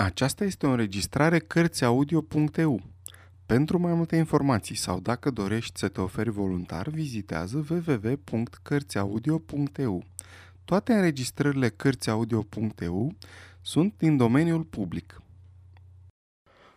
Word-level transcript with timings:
Aceasta 0.00 0.44
este 0.44 0.66
o 0.66 0.70
înregistrare 0.70 1.38
Cărțiaudio.eu. 1.38 2.82
Pentru 3.46 3.78
mai 3.78 3.94
multe 3.94 4.16
informații 4.16 4.74
sau 4.74 5.00
dacă 5.00 5.30
dorești 5.30 5.78
să 5.78 5.88
te 5.88 6.00
oferi 6.00 6.30
voluntar, 6.30 6.88
vizitează 6.88 7.66
www.cărțiaudio.eu. 7.70 10.04
Toate 10.64 10.92
înregistrările 10.92 11.68
Cărțiaudio.eu 11.68 13.14
sunt 13.60 13.94
din 13.96 14.16
domeniul 14.16 14.62
public. 14.62 15.22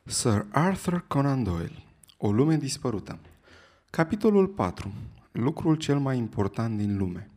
Sir 0.03 0.45
Arthur 0.51 1.05
Conan 1.07 1.43
Doyle 1.43 1.83
O 2.17 2.31
lume 2.31 2.55
dispărută 2.55 3.19
Capitolul 3.89 4.47
4 4.47 4.93
Lucrul 5.31 5.75
cel 5.75 5.99
mai 5.99 6.17
important 6.17 6.77
din 6.77 6.97
lume 6.97 7.29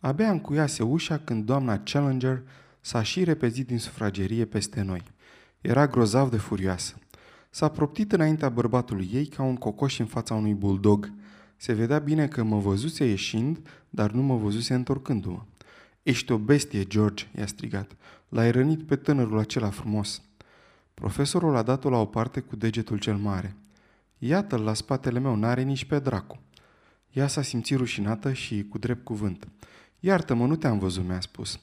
Abia 0.00 0.30
încuiase 0.30 0.82
ușa 0.82 1.18
când 1.18 1.44
doamna 1.44 1.78
Challenger 1.78 2.42
s-a 2.88 3.02
și 3.02 3.24
repezit 3.24 3.66
din 3.66 3.78
sufragerie 3.78 4.44
peste 4.44 4.82
noi. 4.82 5.02
Era 5.60 5.86
grozav 5.86 6.30
de 6.30 6.36
furioasă. 6.36 6.98
S-a 7.50 7.68
proptit 7.68 8.12
înaintea 8.12 8.48
bărbatului 8.48 9.10
ei 9.12 9.26
ca 9.26 9.42
un 9.42 9.56
cocoș 9.56 9.98
în 9.98 10.06
fața 10.06 10.34
unui 10.34 10.54
buldog. 10.54 11.12
Se 11.56 11.72
vedea 11.72 11.98
bine 11.98 12.28
că 12.28 12.42
mă 12.42 12.58
văzuse 12.58 13.04
ieșind, 13.04 13.68
dar 13.90 14.10
nu 14.10 14.22
mă 14.22 14.36
văzuse 14.36 14.74
întorcându-mă. 14.74 15.42
Ești 16.02 16.32
o 16.32 16.38
bestie, 16.38 16.84
George, 16.84 17.26
i-a 17.38 17.46
strigat. 17.46 17.96
L-ai 18.28 18.50
rănit 18.50 18.86
pe 18.86 18.96
tânărul 18.96 19.38
acela 19.38 19.70
frumos. 19.70 20.22
Profesorul 20.94 21.56
a 21.56 21.62
dat-o 21.62 21.90
la 21.90 21.98
o 21.98 22.04
parte 22.04 22.40
cu 22.40 22.56
degetul 22.56 22.98
cel 22.98 23.16
mare. 23.16 23.54
Iată-l 24.18 24.60
la 24.60 24.74
spatele 24.74 25.18
meu, 25.18 25.34
n-are 25.34 25.62
nici 25.62 25.84
pe 25.84 25.98
dracu. 25.98 26.38
Ea 27.12 27.26
s-a 27.26 27.42
simțit 27.42 27.76
rușinată 27.76 28.32
și 28.32 28.66
cu 28.68 28.78
drept 28.78 29.04
cuvânt. 29.04 29.48
Iartă-mă, 30.00 30.46
nu 30.46 30.56
te-am 30.56 30.78
văzut, 30.78 31.04
mi-a 31.04 31.20
spus. 31.20 31.58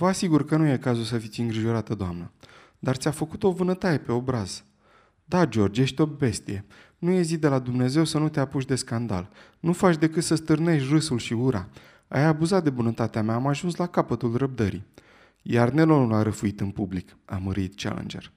Vă 0.00 0.06
asigur 0.06 0.44
că 0.44 0.56
nu 0.56 0.66
e 0.66 0.76
cazul 0.76 1.04
să 1.04 1.18
fiți 1.18 1.40
îngrijorată, 1.40 1.94
doamnă. 1.94 2.30
Dar 2.78 2.96
ți-a 2.96 3.10
făcut 3.10 3.42
o 3.42 3.50
vânătaie 3.50 3.98
pe 3.98 4.12
obraz. 4.12 4.64
Da, 5.24 5.46
George, 5.46 5.82
ești 5.82 6.00
o 6.00 6.06
bestie. 6.06 6.64
Nu 6.98 7.10
e 7.10 7.22
zi 7.22 7.36
de 7.36 7.48
la 7.48 7.58
Dumnezeu 7.58 8.04
să 8.04 8.18
nu 8.18 8.28
te 8.28 8.40
apuci 8.40 8.64
de 8.64 8.74
scandal. 8.74 9.30
Nu 9.58 9.72
faci 9.72 9.96
decât 9.96 10.22
să 10.22 10.34
stârnești 10.34 10.88
râsul 10.92 11.18
și 11.18 11.32
ura. 11.32 11.68
Ai 12.08 12.24
abuzat 12.24 12.64
de 12.64 12.70
bunătatea 12.70 13.22
mea, 13.22 13.34
am 13.34 13.46
ajuns 13.46 13.76
la 13.76 13.86
capătul 13.86 14.36
răbdării. 14.36 14.84
Iar 15.42 15.70
Nelonul 15.70 16.12
a 16.12 16.22
răfuit 16.22 16.60
în 16.60 16.70
public, 16.70 17.16
a 17.24 17.36
mărit 17.36 17.74
Challenger. 17.76 18.32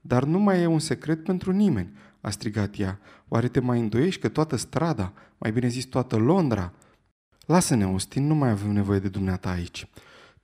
Dar 0.00 0.24
nu 0.24 0.38
mai 0.38 0.62
e 0.62 0.66
un 0.66 0.78
secret 0.78 1.24
pentru 1.24 1.52
nimeni, 1.52 1.92
a 2.20 2.30
strigat 2.30 2.78
ea. 2.78 2.98
Oare 3.28 3.48
te 3.48 3.60
mai 3.60 3.80
îndoiești 3.80 4.20
că 4.20 4.28
toată 4.28 4.56
strada, 4.56 5.12
mai 5.38 5.52
bine 5.52 5.68
zis 5.68 5.84
toată 5.84 6.16
Londra? 6.16 6.72
Lasă-ne, 7.46 7.84
Austin, 7.84 8.26
nu 8.26 8.34
mai 8.34 8.50
avem 8.50 8.70
nevoie 8.70 8.98
de 8.98 9.08
dumneata 9.08 9.50
aici. 9.50 9.88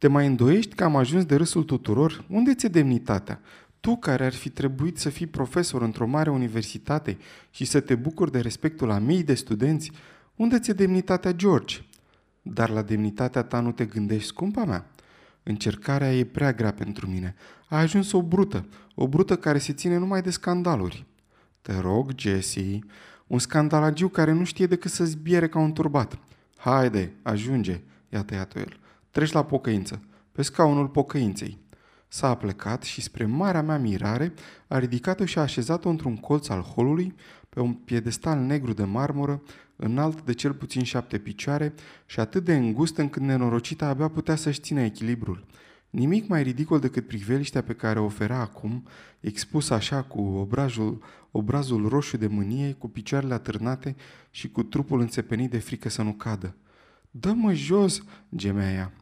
Te 0.01 0.09
mai 0.09 0.27
îndoiești 0.27 0.75
că 0.75 0.85
am 0.85 0.97
ajuns 0.97 1.25
de 1.25 1.37
râsul 1.37 1.63
tuturor? 1.63 2.25
Unde 2.29 2.55
ți-e 2.55 2.69
demnitatea? 2.69 3.41
Tu 3.81 3.97
care 3.97 4.25
ar 4.25 4.33
fi 4.33 4.49
trebuit 4.49 4.99
să 4.99 5.09
fii 5.09 5.27
profesor 5.27 5.83
într-o 5.83 6.07
mare 6.07 6.31
universitate 6.31 7.19
și 7.51 7.65
să 7.65 7.81
te 7.81 7.95
bucuri 7.95 8.33
de 8.33 8.41
respectul 8.41 8.89
la 8.89 8.99
mii 8.99 9.23
de 9.23 9.35
studenți, 9.35 9.93
unde 10.37 10.59
ți-e 10.59 10.73
demnitatea, 10.73 11.33
George? 11.33 11.77
Dar 12.43 12.71
la 12.71 12.83
demnitatea 12.83 13.43
ta 13.43 13.61
nu 13.61 13.73
te 13.73 13.85
gândești, 13.85 14.27
scumpa 14.27 14.65
mea? 14.65 14.91
Încercarea 15.43 16.15
e 16.15 16.25
prea 16.25 16.53
grea 16.53 16.73
pentru 16.73 17.07
mine. 17.07 17.35
A 17.69 17.79
ajuns 17.79 18.13
o 18.13 18.23
brută, 18.23 18.67
o 18.95 19.09
brută 19.09 19.37
care 19.37 19.59
se 19.59 19.73
ține 19.73 19.97
numai 19.97 20.23
de 20.23 20.31
scandaluri. 20.31 21.07
Te 21.63 21.79
rog, 21.79 22.13
Jesse, 22.17 22.79
un 23.27 23.39
scandalagiu 23.39 24.09
care 24.09 24.33
nu 24.33 24.45
știe 24.45 24.67
decât 24.67 24.91
să 24.91 25.05
zbiere 25.05 25.49
ca 25.49 25.59
un 25.59 25.73
turbat. 25.73 26.19
Haide, 26.57 27.13
ajunge, 27.23 27.81
i-a 28.09 28.23
tăiat 28.23 28.57
el. 28.57 28.80
Treci 29.11 29.33
la 29.33 29.45
pocăință, 29.45 30.03
pe 30.33 30.43
scaunul 30.43 30.89
pocăinței. 30.89 31.59
S-a 32.09 32.35
plecat 32.35 32.83
și, 32.83 33.01
spre 33.01 33.25
marea 33.25 33.63
mea 33.63 33.79
mirare, 33.79 34.33
a 34.69 34.79
ridicat-o 34.79 35.25
și 35.25 35.39
a 35.39 35.43
așezat-o 35.43 35.89
într-un 35.89 36.17
colț 36.17 36.49
al 36.49 36.61
holului, 36.61 37.15
pe 37.49 37.61
un 37.61 37.73
piedestal 37.73 38.39
negru 38.39 38.73
de 38.73 38.85
marmură, 38.85 39.43
înalt 39.77 40.23
de 40.23 40.33
cel 40.33 40.53
puțin 40.53 40.83
șapte 40.83 41.19
picioare 41.19 41.75
și 42.07 42.21
atât 42.21 42.45
de 42.45 42.57
îngust 42.57 42.97
încât 42.97 43.23
nenorocita 43.23 43.87
abia 43.87 44.09
putea 44.09 44.37
să-și 44.37 44.61
țină 44.61 44.81
echilibrul. 44.81 45.47
Nimic 45.91 46.29
mai 46.29 46.43
ridicol 46.43 46.79
decât 46.79 47.07
priveliștea 47.07 47.63
pe 47.63 47.73
care 47.73 47.99
o 47.99 48.05
oferea 48.05 48.41
acum, 48.41 48.87
expus 49.21 49.71
așa 49.71 50.03
cu 50.03 50.21
obrazul, 50.21 51.03
obrazul 51.31 51.89
roșu 51.89 52.17
de 52.17 52.27
mânie, 52.27 52.73
cu 52.73 52.89
picioarele 52.89 53.35
atârnate 53.35 53.97
și 54.31 54.51
cu 54.51 54.63
trupul 54.63 55.01
înțepenit 55.01 55.51
de 55.51 55.59
frică 55.59 55.89
să 55.89 56.03
nu 56.03 56.13
cadă. 56.13 56.57
Dă-mă 57.11 57.53
jos!" 57.53 58.03
gemea 58.37 58.73
ea. 58.73 58.93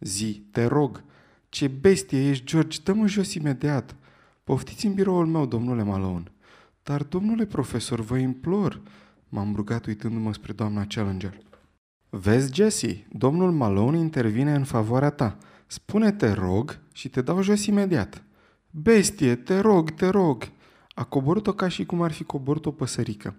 Zi, 0.00 0.42
te 0.50 0.64
rog, 0.64 1.02
ce 1.48 1.68
bestie 1.68 2.28
ești, 2.28 2.44
George, 2.44 2.78
dă-mă 2.84 3.06
jos 3.06 3.34
imediat. 3.34 3.96
Poftiți 4.44 4.86
în 4.86 4.94
biroul 4.94 5.26
meu, 5.26 5.46
domnule 5.46 5.82
Malone. 5.82 6.32
Dar, 6.82 7.02
domnule 7.02 7.46
profesor, 7.46 8.00
vă 8.00 8.16
implor, 8.16 8.80
m-am 9.28 9.54
rugat 9.54 9.86
uitându-mă 9.86 10.32
spre 10.32 10.52
doamna 10.52 10.84
Challenger. 10.84 11.38
Vezi, 12.10 12.54
Jesse, 12.54 13.06
domnul 13.12 13.52
Malone 13.52 13.98
intervine 13.98 14.54
în 14.54 14.64
favoarea 14.64 15.10
ta. 15.10 15.38
Spune-te 15.66 16.32
rog 16.32 16.78
și 16.92 17.08
te 17.08 17.20
dau 17.20 17.42
jos 17.42 17.66
imediat. 17.66 18.22
Bestie, 18.70 19.34
te 19.34 19.58
rog, 19.58 19.90
te 19.90 20.08
rog. 20.08 20.48
A 20.94 21.04
coborât-o 21.04 21.52
ca 21.52 21.68
și 21.68 21.84
cum 21.84 22.02
ar 22.02 22.12
fi 22.12 22.24
coborât 22.24 22.66
o 22.66 22.70
păsărică. 22.70 23.36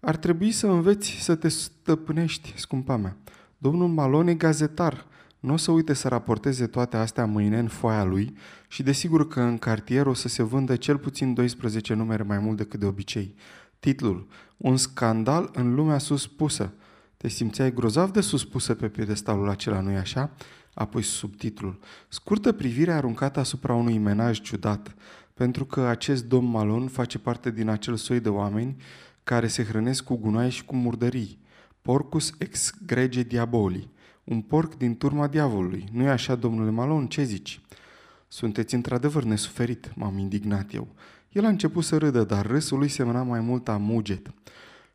Ar 0.00 0.16
trebui 0.16 0.52
să 0.52 0.66
înveți 0.66 1.10
să 1.10 1.34
te 1.34 1.48
stăpânești, 1.48 2.54
scumpa 2.56 2.96
mea. 2.96 3.16
Domnul 3.58 3.88
Malone 3.88 4.30
e 4.30 4.34
gazetar 4.34 5.06
nu 5.40 5.52
o 5.52 5.56
să 5.56 5.70
uite 5.70 5.92
să 5.92 6.08
raporteze 6.08 6.66
toate 6.66 6.96
astea 6.96 7.26
mâine 7.26 7.58
în 7.58 7.68
foaia 7.68 8.04
lui 8.04 8.36
și 8.68 8.82
desigur 8.82 9.28
că 9.28 9.40
în 9.40 9.58
cartier 9.58 10.06
o 10.06 10.14
să 10.14 10.28
se 10.28 10.42
vândă 10.42 10.76
cel 10.76 10.98
puțin 10.98 11.34
12 11.34 11.94
numere 11.94 12.22
mai 12.22 12.38
mult 12.38 12.56
decât 12.56 12.80
de 12.80 12.86
obicei. 12.86 13.34
Titlul 13.80 14.26
Un 14.56 14.76
scandal 14.76 15.50
în 15.52 15.74
lumea 15.74 15.98
suspusă. 15.98 16.72
Te 17.16 17.28
simțeai 17.28 17.72
grozav 17.72 18.10
de 18.10 18.20
suspusă 18.20 18.74
pe 18.74 18.88
piedestalul 18.88 19.48
acela, 19.48 19.80
nu-i 19.80 19.96
așa? 19.96 20.30
Apoi 20.74 21.02
subtitlul. 21.02 21.78
Scurtă 22.08 22.52
privire 22.52 22.92
aruncată 22.92 23.40
asupra 23.40 23.74
unui 23.74 23.98
menaj 23.98 24.40
ciudat, 24.40 24.94
pentru 25.34 25.64
că 25.64 25.80
acest 25.80 26.24
domn 26.24 26.50
Malon 26.50 26.88
face 26.88 27.18
parte 27.18 27.50
din 27.50 27.68
acel 27.68 27.96
soi 27.96 28.20
de 28.20 28.28
oameni 28.28 28.76
care 29.24 29.46
se 29.46 29.64
hrănesc 29.64 30.04
cu 30.04 30.16
gunoaie 30.16 30.48
și 30.48 30.64
cu 30.64 30.76
murdării. 30.76 31.38
Porcus 31.88 32.32
ex 32.38 32.74
grege 32.86 33.22
diaboli 33.22 33.88
un 34.24 34.40
porc 34.40 34.74
din 34.74 34.96
turma 34.96 35.26
diavolului. 35.26 35.88
nu 35.92 36.02
e 36.02 36.08
așa, 36.08 36.34
domnule 36.34 36.70
Malon? 36.70 37.06
Ce 37.06 37.22
zici? 37.22 37.60
Sunteți 38.26 38.74
într-adevăr 38.74 39.22
nesuferit, 39.22 39.92
m-am 39.94 40.18
indignat 40.18 40.74
eu. 40.74 40.88
El 41.32 41.44
a 41.44 41.48
început 41.48 41.84
să 41.84 41.96
râdă, 41.96 42.24
dar 42.24 42.46
râsul 42.46 42.78
lui 42.78 42.88
semăna 42.88 43.22
mai 43.22 43.40
mult 43.40 43.68
a 43.68 43.76
muget. 43.76 44.30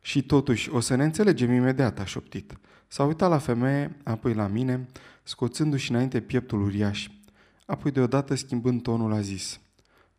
Și 0.00 0.22
totuși, 0.22 0.70
o 0.70 0.80
să 0.80 0.94
ne 0.94 1.04
înțelegem 1.04 1.52
imediat, 1.52 1.98
a 1.98 2.04
șoptit. 2.04 2.58
S-a 2.88 3.04
uitat 3.04 3.30
la 3.30 3.38
femeie, 3.38 3.96
apoi 4.02 4.34
la 4.34 4.46
mine, 4.46 4.88
scoțându-și 5.22 5.90
înainte 5.90 6.20
pieptul 6.20 6.62
uriaș. 6.62 7.08
Apoi 7.66 7.90
deodată 7.90 8.34
schimbând 8.34 8.82
tonul 8.82 9.12
a 9.12 9.20
zis. 9.20 9.60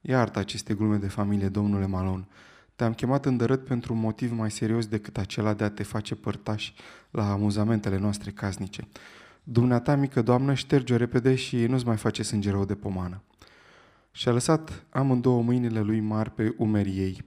Iartă 0.02 0.40
aceste 0.40 0.74
glume 0.74 0.98
de 0.98 1.08
familie, 1.08 1.48
domnule 1.48 1.86
Malon. 1.86 2.28
Te-am 2.76 2.94
chemat 2.94 3.26
îndărât 3.26 3.66
pentru 3.66 3.94
un 3.94 4.00
motiv 4.00 4.32
mai 4.32 4.52
serios 4.52 4.88
decât 4.88 5.18
acela 5.18 5.54
de 5.54 5.64
a 5.64 5.70
te 5.70 5.84
face 5.84 6.16
părtaș 6.16 6.74
la 7.12 7.32
amuzamentele 7.32 7.98
noastre 7.98 8.32
casnice. 8.32 8.88
Dumneata, 9.44 9.96
mică 9.96 10.22
doamnă, 10.22 10.54
șterge-o 10.54 10.98
repede 10.98 11.36
și 11.36 11.66
nu-ți 11.66 11.86
mai 11.86 11.98
face 11.98 12.24
sânge 12.24 12.50
rău 12.50 12.66
de 12.66 12.76
pomană. 12.76 13.22
Și-a 14.12 14.32
lăsat 14.32 14.86
amândouă 14.90 15.42
mâinile 15.42 15.80
lui 15.80 16.00
mari 16.00 16.32
pe 16.32 16.54
umerii 16.58 16.98
ei. 16.98 17.24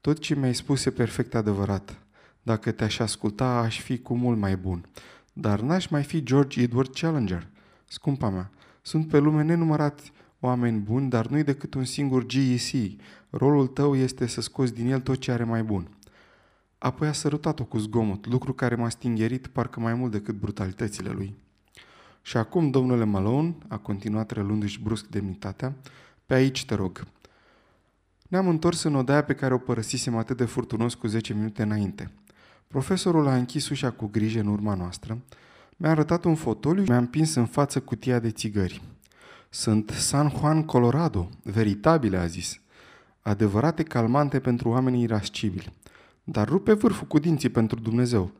Tot 0.00 0.18
ce 0.18 0.34
mi-ai 0.34 0.54
spus 0.54 0.84
e 0.84 0.90
perfect 0.90 1.34
adevărat. 1.34 1.98
Dacă 2.42 2.70
te-aș 2.70 2.98
asculta, 2.98 3.58
aș 3.58 3.80
fi 3.80 3.98
cu 3.98 4.14
mult 4.14 4.38
mai 4.38 4.56
bun. 4.56 4.88
Dar 5.32 5.60
n-aș 5.60 5.86
mai 5.86 6.02
fi 6.02 6.22
George 6.22 6.62
Edward 6.62 6.92
Challenger. 6.94 7.48
Scumpa 7.86 8.28
mea, 8.28 8.50
sunt 8.82 9.08
pe 9.08 9.18
lume 9.18 9.42
nenumărați 9.42 10.12
oameni 10.40 10.78
buni, 10.78 11.10
dar 11.10 11.26
nu-i 11.26 11.44
decât 11.44 11.74
un 11.74 11.84
singur 11.84 12.26
GEC. 12.26 13.00
Rolul 13.30 13.66
tău 13.66 13.96
este 13.96 14.26
să 14.26 14.40
scoți 14.40 14.74
din 14.74 14.90
el 14.90 15.00
tot 15.00 15.18
ce 15.18 15.32
are 15.32 15.44
mai 15.44 15.62
bun. 15.62 15.88
Apoi 16.78 17.08
a 17.08 17.12
sărutat-o 17.12 17.64
cu 17.64 17.78
zgomot, 17.78 18.26
lucru 18.26 18.52
care 18.52 18.74
m-a 18.74 18.88
stingerit 18.88 19.46
parcă 19.46 19.80
mai 19.80 19.94
mult 19.94 20.12
decât 20.12 20.34
brutalitățile 20.34 21.10
lui. 21.10 21.34
Și 22.22 22.36
acum, 22.36 22.70
domnule 22.70 23.04
Malone, 23.04 23.56
a 23.68 23.76
continuat 23.76 24.30
relându-și 24.30 24.80
brusc 24.80 25.06
demnitatea, 25.06 25.74
pe 26.26 26.34
aici 26.34 26.64
te 26.64 26.74
rog. 26.74 27.06
Ne-am 28.28 28.48
întors 28.48 28.82
în 28.82 28.94
odaia 28.94 29.24
pe 29.24 29.34
care 29.34 29.54
o 29.54 29.58
părăsisem 29.58 30.16
atât 30.16 30.36
de 30.36 30.44
furtunos 30.44 30.94
cu 30.94 31.06
10 31.06 31.34
minute 31.34 31.62
înainte. 31.62 32.10
Profesorul 32.66 33.26
a 33.26 33.36
închis 33.36 33.68
ușa 33.68 33.90
cu 33.90 34.06
grijă 34.06 34.40
în 34.40 34.46
urma 34.46 34.74
noastră, 34.74 35.18
mi-a 35.76 35.90
arătat 35.90 36.24
un 36.24 36.34
fotoliu 36.34 36.82
și 36.82 36.88
mi-a 36.88 36.98
împins 36.98 37.34
în 37.34 37.46
față 37.46 37.80
cutia 37.80 38.18
de 38.18 38.30
țigări. 38.30 38.82
Sunt 39.48 39.90
San 39.90 40.32
Juan 40.38 40.64
Colorado, 40.64 41.28
veritabile, 41.42 42.16
a 42.16 42.26
zis. 42.26 42.59
Adevărate 43.22 43.82
calmante 43.82 44.40
pentru 44.40 44.68
oamenii 44.68 45.02
irascibili. 45.02 45.72
Dar 46.24 46.48
rupe 46.48 46.72
vârful 46.72 47.06
cu 47.06 47.18
dinții 47.18 47.48
pentru 47.48 47.80
Dumnezeu. 47.80 48.32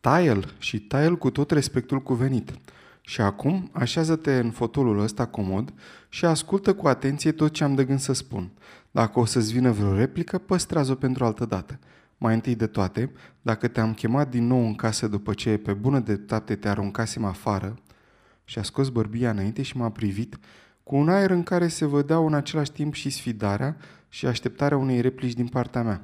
Tai-l 0.00 0.54
și 0.58 0.80
tai-l 0.80 1.16
cu 1.18 1.30
tot 1.30 1.50
respectul 1.50 2.02
cuvenit. 2.02 2.50
Și 3.00 3.20
acum, 3.20 3.70
așează-te 3.72 4.38
în 4.38 4.50
fotolul 4.50 4.98
ăsta 4.98 5.26
comod 5.26 5.72
și 6.08 6.24
ascultă 6.24 6.74
cu 6.74 6.88
atenție 6.88 7.32
tot 7.32 7.52
ce 7.52 7.64
am 7.64 7.74
de 7.74 7.84
gând 7.84 7.98
să 7.98 8.12
spun. 8.12 8.50
Dacă 8.90 9.18
o 9.20 9.24
să-ți 9.24 9.52
vină 9.52 9.70
vreo 9.70 9.94
replică, 9.94 10.38
păstrează-o 10.38 10.94
pentru 10.94 11.24
altă 11.24 11.44
dată. 11.44 11.78
Mai 12.18 12.34
întâi 12.34 12.54
de 12.54 12.66
toate, 12.66 13.12
dacă 13.42 13.68
te-am 13.68 13.94
chemat 13.94 14.30
din 14.30 14.46
nou 14.46 14.66
în 14.66 14.74
casă 14.74 15.08
după 15.08 15.34
ce 15.34 15.56
pe 15.56 15.72
bună 15.72 15.98
dreptate 15.98 16.56
te 16.56 16.68
aruncasem 16.68 17.24
afară, 17.24 17.74
și 18.44 18.58
a 18.58 18.62
scos 18.62 18.88
bărbia 18.88 19.30
înainte 19.30 19.62
și 19.62 19.76
m-a 19.76 19.90
privit 19.90 20.38
cu 20.82 20.96
un 20.96 21.08
aer 21.08 21.30
în 21.30 21.42
care 21.42 21.68
se 21.68 21.84
vădeau 21.84 22.26
în 22.26 22.34
același 22.34 22.72
timp 22.72 22.94
și 22.94 23.10
sfidarea 23.10 23.76
și 24.12 24.26
așteptarea 24.26 24.76
unei 24.76 25.00
replici 25.00 25.32
din 25.32 25.46
partea 25.46 25.82
mea. 25.82 26.00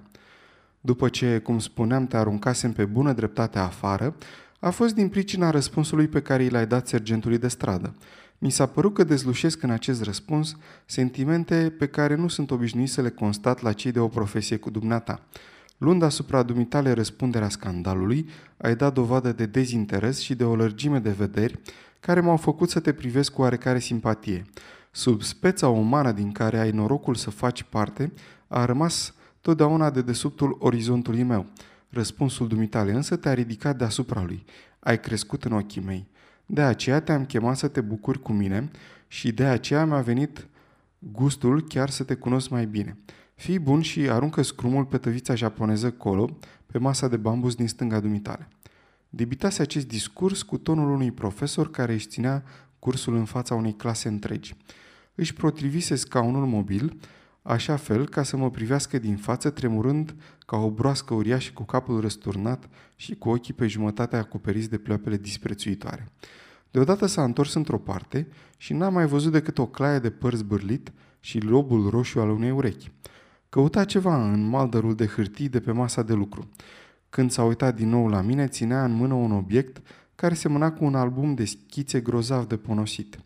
După 0.81 1.09
ce, 1.09 1.39
cum 1.39 1.59
spuneam, 1.59 2.07
te 2.07 2.17
aruncasem 2.17 2.73
pe 2.73 2.85
bună 2.85 3.13
dreptate 3.13 3.59
afară, 3.59 4.17
a 4.61 4.71
fost 4.71 4.95
din 4.95 5.09
pricina 5.09 5.51
răspunsului 5.51 6.09
pe 6.09 6.23
care 6.23 6.43
i 6.43 6.49
l-ai 6.49 6.67
dat 6.67 6.89
sergentului 6.89 7.39
de 7.39 7.49
stradă. 7.49 7.95
Mi 8.39 8.51
s-a 8.51 8.67
părut 8.67 8.95
că 8.95 9.05
dezlușesc 9.05 9.63
în 9.63 9.71
acest 9.71 10.03
răspuns 10.03 10.57
sentimente 10.85 11.75
pe 11.79 11.87
care 11.87 12.15
nu 12.15 12.29
sunt 12.29 12.51
obișnuit 12.51 12.91
să 12.91 13.01
le 13.01 13.11
constat 13.11 13.63
la 13.63 13.73
cei 13.73 13.93
de 13.93 14.01
o 14.01 14.09
profesie 14.09 14.57
cu 14.57 14.71
dumneata. 14.71 15.21
Luând 15.79 16.03
asupra 16.03 16.43
dumitale 16.43 16.93
răspunderea 16.93 17.49
scandalului, 17.49 18.29
ai 18.57 18.77
dat 18.77 18.95
dovadă 18.95 19.33
de 19.33 19.47
dezinteres 19.47 20.21
și 20.21 20.35
de 20.35 20.45
o 20.45 20.57
lărgime 20.57 20.99
de 20.99 21.11
vederi 21.11 21.61
care 22.01 22.21
m-au 22.21 22.37
făcut 22.37 22.71
să 22.71 22.81
te 22.81 22.93
privesc 22.93 23.33
cu 23.33 23.41
oarecare 23.41 23.79
simpatie. 23.79 24.47
Sub 24.91 25.23
speța 25.23 25.69
umană 25.69 26.13
din 26.13 26.33
care 26.33 26.59
ai 26.59 26.71
norocul 26.71 27.15
să 27.15 27.31
faci 27.31 27.63
parte, 27.63 28.13
a 28.49 28.65
rămas 28.65 29.15
totdeauna 29.41 29.91
de 29.91 30.03
desubtul 30.03 30.57
orizontului 30.59 31.23
meu. 31.23 31.47
Răspunsul 31.89 32.49
dumitale 32.49 32.93
însă 32.93 33.17
te-a 33.17 33.35
ridicat 33.35 33.77
deasupra 33.77 34.23
lui. 34.23 34.45
Ai 34.79 35.01
crescut 35.01 35.45
în 35.45 35.53
ochii 35.53 35.83
mei. 35.83 36.07
De 36.47 36.63
aceea 36.63 37.01
te-am 37.01 37.25
chemat 37.25 37.57
să 37.57 37.69
te 37.69 37.81
bucuri 37.81 38.23
cu 38.23 38.33
mine 38.33 38.71
și 39.09 39.33
de 39.33 39.45
aceea 39.45 39.85
mi-a 39.85 40.01
venit 40.01 40.47
gustul 40.99 41.63
chiar 41.63 41.91
să 41.91 42.05
te 42.05 42.15
cunosc 42.15 42.49
mai 42.49 42.67
bine. 42.67 42.97
Fii 43.35 43.59
bun 43.59 43.81
și 43.81 44.01
aruncă 44.01 44.43
scrumul 44.43 44.85
pe 44.85 44.99
tăvița 44.99 45.35
japoneză 45.35 45.91
colo, 45.91 46.37
pe 46.67 46.79
masa 46.79 47.09
de 47.09 47.17
bambus 47.17 47.55
din 47.55 47.69
stânga 47.69 48.01
dumitale. 48.01 48.49
Debitase 49.11 49.63
acest 49.63 49.89
discurs 49.89 50.43
cu 50.43 50.59
tonul 50.59 50.91
unui 50.91 51.11
profesor 51.11 51.71
care 51.71 51.93
își 51.93 52.07
ținea 52.07 52.45
cursul 52.79 53.15
în 53.15 53.25
fața 53.25 53.55
unei 53.55 53.75
clase 53.75 54.09
întregi. 54.09 54.57
Își 55.15 55.35
potrivise 55.35 55.95
scaunul 55.95 56.47
mobil, 56.47 57.01
așa 57.43 57.77
fel 57.77 58.09
ca 58.09 58.23
să 58.23 58.37
mă 58.37 58.51
privească 58.51 58.99
din 58.99 59.17
față, 59.17 59.51
tremurând 59.51 60.15
ca 60.47 60.57
o 60.57 60.71
broască 60.71 61.15
uriașă 61.15 61.51
cu 61.55 61.63
capul 61.63 62.01
răsturnat 62.01 62.69
și 62.97 63.15
cu 63.15 63.29
ochii 63.29 63.55
pe 63.55 63.67
jumătate 63.67 64.17
acoperiți 64.17 64.71
de 64.71 64.79
pleoapele 64.79 65.17
disprețuitoare. 65.17 66.09
Deodată 66.71 67.07
s-a 67.07 67.25
întors 67.25 67.55
într-o 67.55 67.79
parte 67.79 68.29
și 68.57 68.73
n-a 68.73 68.89
mai 68.89 69.07
văzut 69.07 69.33
decât 69.33 69.59
o 69.59 69.67
claie 69.67 69.99
de 69.99 70.11
păr 70.11 70.35
zbârlit 70.35 70.93
și 71.21 71.39
lobul 71.39 71.89
roșu 71.91 72.21
al 72.21 72.31
unei 72.31 72.51
urechi. 72.51 72.91
Căuta 73.49 73.85
ceva 73.85 74.31
în 74.33 74.49
maldărul 74.49 74.95
de 74.95 75.07
hârtii 75.07 75.49
de 75.49 75.61
pe 75.61 75.73
masa 75.73 76.03
de 76.03 76.13
lucru. 76.13 76.49
Când 77.11 77.31
s-a 77.31 77.45
uitat 77.45 77.75
din 77.75 77.89
nou 77.89 78.09
la 78.09 78.21
mine, 78.21 78.47
ținea 78.47 78.85
în 78.85 78.93
mână 78.93 79.15
un 79.15 79.33
obiect 79.33 79.83
care 80.21 80.35
semăna 80.35 80.73
cu 80.73 80.85
un 80.85 80.95
album 80.95 81.35
de 81.35 81.45
schițe 81.45 82.01
grozav 82.01 82.47
de 82.47 82.57
ponosit. 82.57 83.19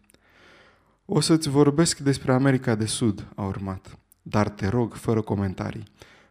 O 1.05 1.21
să-ți 1.21 1.49
vorbesc 1.49 1.99
despre 1.99 2.33
America 2.33 2.75
de 2.75 2.87
Sud, 2.87 3.27
a 3.35 3.45
urmat, 3.45 3.99
dar 4.23 4.49
te 4.49 4.69
rog, 4.69 4.95
fără 4.95 5.21
comentarii. 5.21 5.85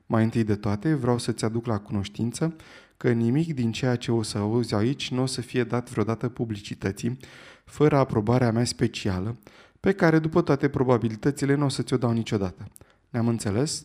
Mai 0.06 0.24
întâi 0.24 0.44
de 0.44 0.56
toate, 0.56 0.94
vreau 0.94 1.18
să-ți 1.18 1.46
aduc 1.46 1.66
la 1.66 1.80
cunoștință 1.80 2.56
că 2.98 3.12
nimic 3.12 3.54
din 3.54 3.72
ceea 3.72 3.96
ce 3.96 4.12
o 4.12 4.22
să 4.22 4.38
auzi 4.38 4.74
aici 4.74 5.12
nu 5.12 5.22
o 5.22 5.26
să 5.26 5.42
fie 5.42 5.64
dat 5.64 5.90
vreodată 5.90 6.30
publicității, 6.30 7.18
fără 7.66 7.98
aprobarea 7.98 8.52
mea 8.52 8.66
specială, 8.66 9.38
pe 9.80 9.92
care, 9.92 10.20
după 10.20 10.42
toate 10.42 10.70
probabilitățile, 10.70 11.56
nu 11.56 11.66
o 11.66 11.70
să 11.70 11.82
ți-o 11.82 11.98
dau 11.98 12.12
niciodată. 12.12 12.68
Ne-am 13.10 13.28
înțeles? 13.28 13.84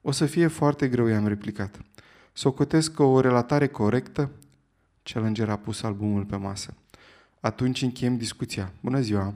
O 0.00 0.10
să 0.10 0.26
fie 0.26 0.46
foarte 0.46 0.88
greu, 0.88 1.06
i-am 1.06 1.26
replicat. 1.26 1.80
Socotesc 2.32 2.94
că 2.94 3.02
o 3.02 3.20
relatare 3.20 3.66
corectă? 3.66 4.30
Challenger 5.02 5.48
a 5.48 5.56
pus 5.56 5.82
albumul 5.82 6.24
pe 6.24 6.36
masă. 6.36 6.74
Atunci 7.40 7.82
încheiem 7.82 8.16
discuția. 8.16 8.72
Bună 8.80 9.00
ziua! 9.00 9.34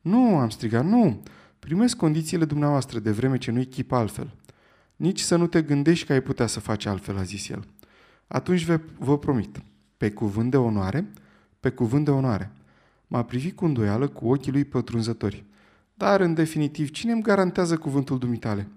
Nu, 0.00 0.36
am 0.36 0.48
strigat, 0.48 0.84
nu! 0.84 1.22
Primesc 1.58 1.96
condițiile 1.96 2.44
dumneavoastră 2.44 2.98
de 2.98 3.10
vreme 3.10 3.38
ce 3.38 3.50
nu-i 3.50 3.66
chip 3.66 3.92
altfel. 3.92 4.30
Nici 4.96 5.20
să 5.20 5.36
nu 5.36 5.46
te 5.46 5.62
gândești 5.62 6.06
că 6.06 6.12
ai 6.12 6.20
putea 6.20 6.46
să 6.46 6.60
faci 6.60 6.86
altfel, 6.86 7.18
a 7.18 7.22
zis 7.22 7.48
el. 7.48 7.64
Atunci 8.26 8.64
vă, 8.64 8.80
vă 8.98 9.18
promit. 9.18 9.62
Pe 9.96 10.10
cuvânt 10.10 10.50
de 10.50 10.56
onoare? 10.56 11.06
Pe 11.60 11.70
cuvânt 11.70 12.04
de 12.04 12.10
onoare. 12.10 12.52
M-a 13.06 13.22
privit 13.22 13.56
cu 13.56 13.64
îndoială 13.64 14.08
cu 14.08 14.28
ochii 14.28 14.52
lui 14.52 14.64
pătrunzători. 14.64 15.44
Dar, 15.94 16.20
în 16.20 16.34
definitiv, 16.34 16.90
cine 16.90 17.12
îmi 17.12 17.22
garantează 17.22 17.76
cuvântul 17.76 18.18
dumitale? 18.18 18.68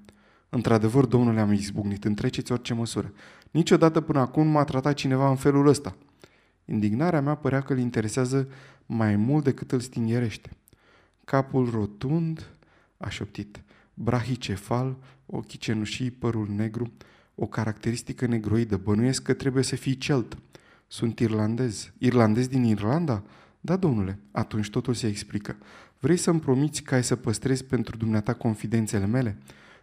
Într-adevăr, 0.50 1.06
domnule, 1.06 1.40
am 1.40 1.52
izbucnit, 1.52 2.06
întreceți 2.06 2.52
orice 2.52 2.74
măsură. 2.74 3.14
Niciodată 3.52 4.02
până 4.02 4.20
acum 4.20 4.48
m-a 4.48 4.64
tratat 4.64 4.94
cineva 4.94 5.30
în 5.30 5.36
felul 5.36 5.68
ăsta. 5.68 5.96
Indignarea 6.70 7.22
mea 7.22 7.36
părea 7.36 7.62
că 7.62 7.74
îl 7.74 7.80
interesează 7.80 8.48
mai 8.86 9.16
mult 9.16 9.44
decât 9.44 9.72
îl 9.72 9.80
stingerește. 9.80 10.50
Capul 11.26 11.70
rotund, 11.70 12.50
a 12.98 13.10
șoptit, 13.10 13.62
brahicefal, 13.94 14.98
ochii 15.26 15.60
cenușii, 15.60 16.12
părul 16.12 16.48
negru, 16.56 16.92
o 17.36 17.46
caracteristică 17.46 18.26
negroidă. 18.26 18.78
Bănuiesc 18.78 19.22
că 19.24 19.34
trebuie 19.34 19.64
să 19.64 19.76
fii 19.76 19.98
celt. 19.98 20.38
Sunt 20.88 21.20
irlandez. 21.20 21.92
Irlandez 21.98 22.48
din 22.48 22.64
Irlanda? 22.64 23.24
Da, 23.62 23.76
domnule. 23.76 24.20
Atunci 24.32 24.70
totul 24.70 24.94
se 24.94 25.08
explică. 25.08 25.58
Vrei 26.00 26.18
să-mi 26.18 26.40
promiți 26.40 26.82
că 26.82 26.96
ai 26.96 27.04
să 27.04 27.16
păstrezi 27.16 27.64
pentru 27.64 27.98
dumneata 27.98 28.34
confidențele 28.34 29.06
mele? 29.06 29.38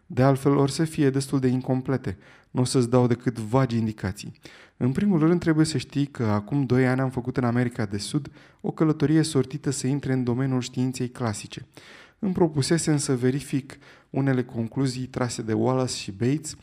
De 0.06 0.22
altfel, 0.22 0.56
or 0.56 0.70
să 0.70 0.84
fie 0.84 1.10
destul 1.10 1.40
de 1.40 1.46
incomplete. 1.46 2.16
Nu 2.50 2.60
o 2.60 2.64
să-ți 2.64 2.90
dau 2.90 3.06
decât 3.06 3.38
vagi 3.38 3.76
indicații. 3.76 4.32
În 4.76 4.92
primul 4.92 5.18
rând, 5.18 5.40
trebuie 5.40 5.66
să 5.66 5.78
știi 5.78 6.06
că 6.06 6.24
acum 6.24 6.64
doi 6.64 6.86
ani 6.86 7.00
am 7.00 7.10
făcut 7.10 7.36
în 7.36 7.44
America 7.44 7.84
de 7.84 7.98
Sud 7.98 8.30
o 8.60 8.70
călătorie 8.70 9.22
sortită 9.22 9.70
să 9.70 9.86
intre 9.86 10.12
în 10.12 10.24
domeniul 10.24 10.60
științei 10.60 11.08
clasice. 11.08 11.66
Îmi 12.18 12.32
propusesem 12.32 12.96
să 12.96 13.16
verific 13.16 13.78
unele 14.10 14.44
concluzii 14.44 15.06
trase 15.06 15.42
de 15.42 15.52
Wallace 15.52 15.94
și 15.94 16.12
Bates, 16.12 16.56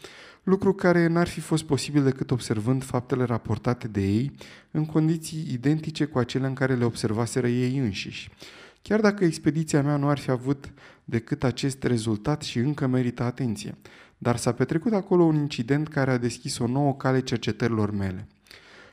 lucru 0.44 0.74
care 0.74 1.08
n-ar 1.08 1.28
fi 1.28 1.40
fost 1.40 1.64
posibil 1.64 2.04
decât 2.04 2.32
observând 2.32 2.84
faptele 2.84 3.24
raportate 3.24 3.88
de 3.88 4.02
ei 4.02 4.32
în 4.72 4.86
condiții 4.86 5.48
identice 5.52 6.06
cu 6.06 6.18
acele 6.18 6.48
în 6.48 6.54
care 6.54 6.76
le 6.76 6.86
observaseră 6.86 7.48
ei 7.48 7.78
înșiși. 7.78 8.30
Chiar 8.82 9.02
dacă 9.02 9.24
expediția 9.24 9.82
mea 9.82 9.98
nu 9.98 10.10
ar 10.10 10.18
fi 10.18 10.32
avut 10.32 10.72
decât 11.06 11.44
acest 11.44 11.84
rezultat 11.84 12.42
și 12.42 12.60
încă 12.60 12.88
merită 12.88 13.24
atenție. 13.24 13.76
Dar 14.18 14.36
s-a 14.36 14.54
petrecut 14.54 14.94
acolo 14.94 15.24
un 15.24 15.36
incident 15.36 15.88
care 15.88 16.12
a 16.12 16.18
deschis 16.18 16.58
o 16.58 16.68
nouă 16.68 16.94
cale 16.96 17.20
cercetărilor 17.20 17.92
mele. 17.92 18.28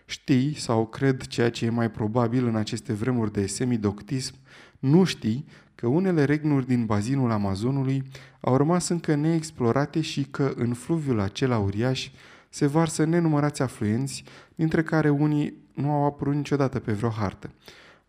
Știi, 0.04 0.54
sau 0.54 0.86
cred 0.86 1.22
ceea 1.22 1.50
ce 1.50 1.64
e 1.64 1.70
mai 1.70 1.90
probabil 1.90 2.46
în 2.46 2.56
aceste 2.56 2.92
vremuri 2.92 3.32
de 3.32 3.46
semidoctism, 3.46 4.34
nu 4.78 5.04
știi 5.04 5.44
că 5.74 5.86
unele 5.86 6.24
regnuri 6.24 6.66
din 6.66 6.86
bazinul 6.86 7.30
Amazonului 7.30 8.02
au 8.40 8.56
rămas 8.56 8.88
încă 8.88 9.14
neexplorate 9.14 10.00
și 10.00 10.24
că 10.30 10.52
în 10.56 10.74
fluviul 10.74 11.20
acela 11.20 11.58
uriaș 11.58 12.10
se 12.48 12.66
varsă 12.66 13.04
nenumărați 13.04 13.62
afluenți, 13.62 14.24
dintre 14.54 14.82
care 14.82 15.10
unii 15.10 15.54
nu 15.74 15.90
au 15.90 16.04
apărut 16.04 16.34
niciodată 16.34 16.78
pe 16.78 16.92
vreo 16.92 17.10
hartă. 17.10 17.50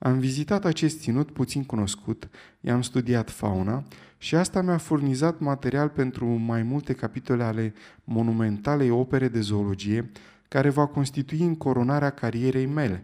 Am 0.04 0.20
vizitat 0.20 0.66
acest 0.66 1.00
ținut 1.00 1.32
puțin 1.32 1.64
cunoscut, 1.64 2.30
i-am 2.62 2.82
studiat 2.82 3.30
fauna 3.30 3.84
și 4.18 4.36
asta 4.36 4.62
mi-a 4.62 4.78
furnizat 4.78 5.40
material 5.40 5.90
pentru 5.90 6.26
mai 6.26 6.64
multe 6.64 6.94
capitole 6.94 7.44
ale 7.44 7.74
monumentalei 8.04 8.90
opere 8.90 9.28
de 9.28 9.40
zoologie, 9.42 10.12
care 10.48 10.70
va 10.70 10.86
constitui 10.86 11.40
în 11.40 11.56
coronarea 11.56 12.10
carierei 12.10 12.66
mele. 12.66 13.04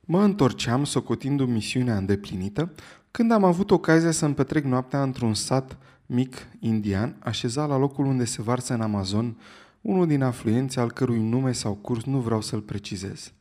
Mă 0.00 0.22
întorceam, 0.22 0.84
socotindu 0.84 1.46
misiunea 1.46 1.96
îndeplinită, 1.96 2.72
când 3.10 3.32
am 3.32 3.44
avut 3.44 3.70
ocazia 3.70 4.10
să-mi 4.10 4.34
petrec 4.34 4.64
noaptea 4.64 5.02
într-un 5.02 5.34
sat 5.34 5.78
mic 6.06 6.46
indian, 6.60 7.16
așezat 7.18 7.68
la 7.68 7.76
locul 7.76 8.04
unde 8.04 8.24
se 8.24 8.42
varsă 8.42 8.74
în 8.74 8.80
Amazon, 8.80 9.36
unul 9.80 10.06
din 10.06 10.22
afluenții 10.22 10.80
al 10.80 10.90
cărui 10.90 11.22
nume 11.22 11.52
sau 11.52 11.74
curs 11.74 12.04
nu 12.04 12.18
vreau 12.18 12.40
să-l 12.40 12.60
precizez. 12.60 13.32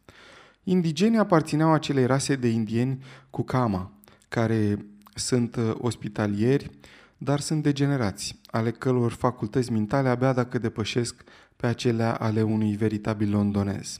Indigenii 0.63 1.19
aparțineau 1.19 1.71
acelei 1.71 2.05
rase 2.05 2.35
de 2.35 2.47
indieni 2.47 3.03
cu 3.29 3.43
cama, 3.43 3.91
care 4.29 4.85
sunt 5.15 5.55
uh, 5.55 5.73
ospitalieri, 5.77 6.69
dar 7.17 7.39
sunt 7.39 7.63
degenerați, 7.63 8.39
ale 8.51 8.71
căror 8.71 9.11
facultăți 9.11 9.71
mentale 9.71 10.09
abia 10.09 10.33
dacă 10.33 10.57
depășesc 10.57 11.23
pe 11.55 11.67
acelea 11.67 12.15
ale 12.15 12.41
unui 12.41 12.75
veritabil 12.75 13.31
londonez. 13.31 13.99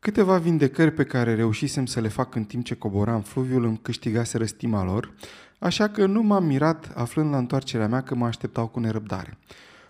Câteva 0.00 0.38
vindecări 0.38 0.92
pe 0.92 1.04
care 1.04 1.34
reușisem 1.34 1.86
să 1.86 2.00
le 2.00 2.08
fac 2.08 2.34
în 2.34 2.44
timp 2.44 2.64
ce 2.64 2.74
coboram 2.74 3.20
fluviul 3.20 3.64
îmi 3.64 3.78
câștigaseră 3.82 4.44
stima 4.44 4.84
lor, 4.84 5.14
așa 5.58 5.88
că 5.88 6.06
nu 6.06 6.22
m-am 6.22 6.44
mirat 6.44 6.92
aflând 6.94 7.30
la 7.30 7.38
întoarcerea 7.38 7.88
mea 7.88 8.00
că 8.00 8.14
mă 8.14 8.26
așteptau 8.26 8.66
cu 8.66 8.80
nerăbdare. 8.80 9.38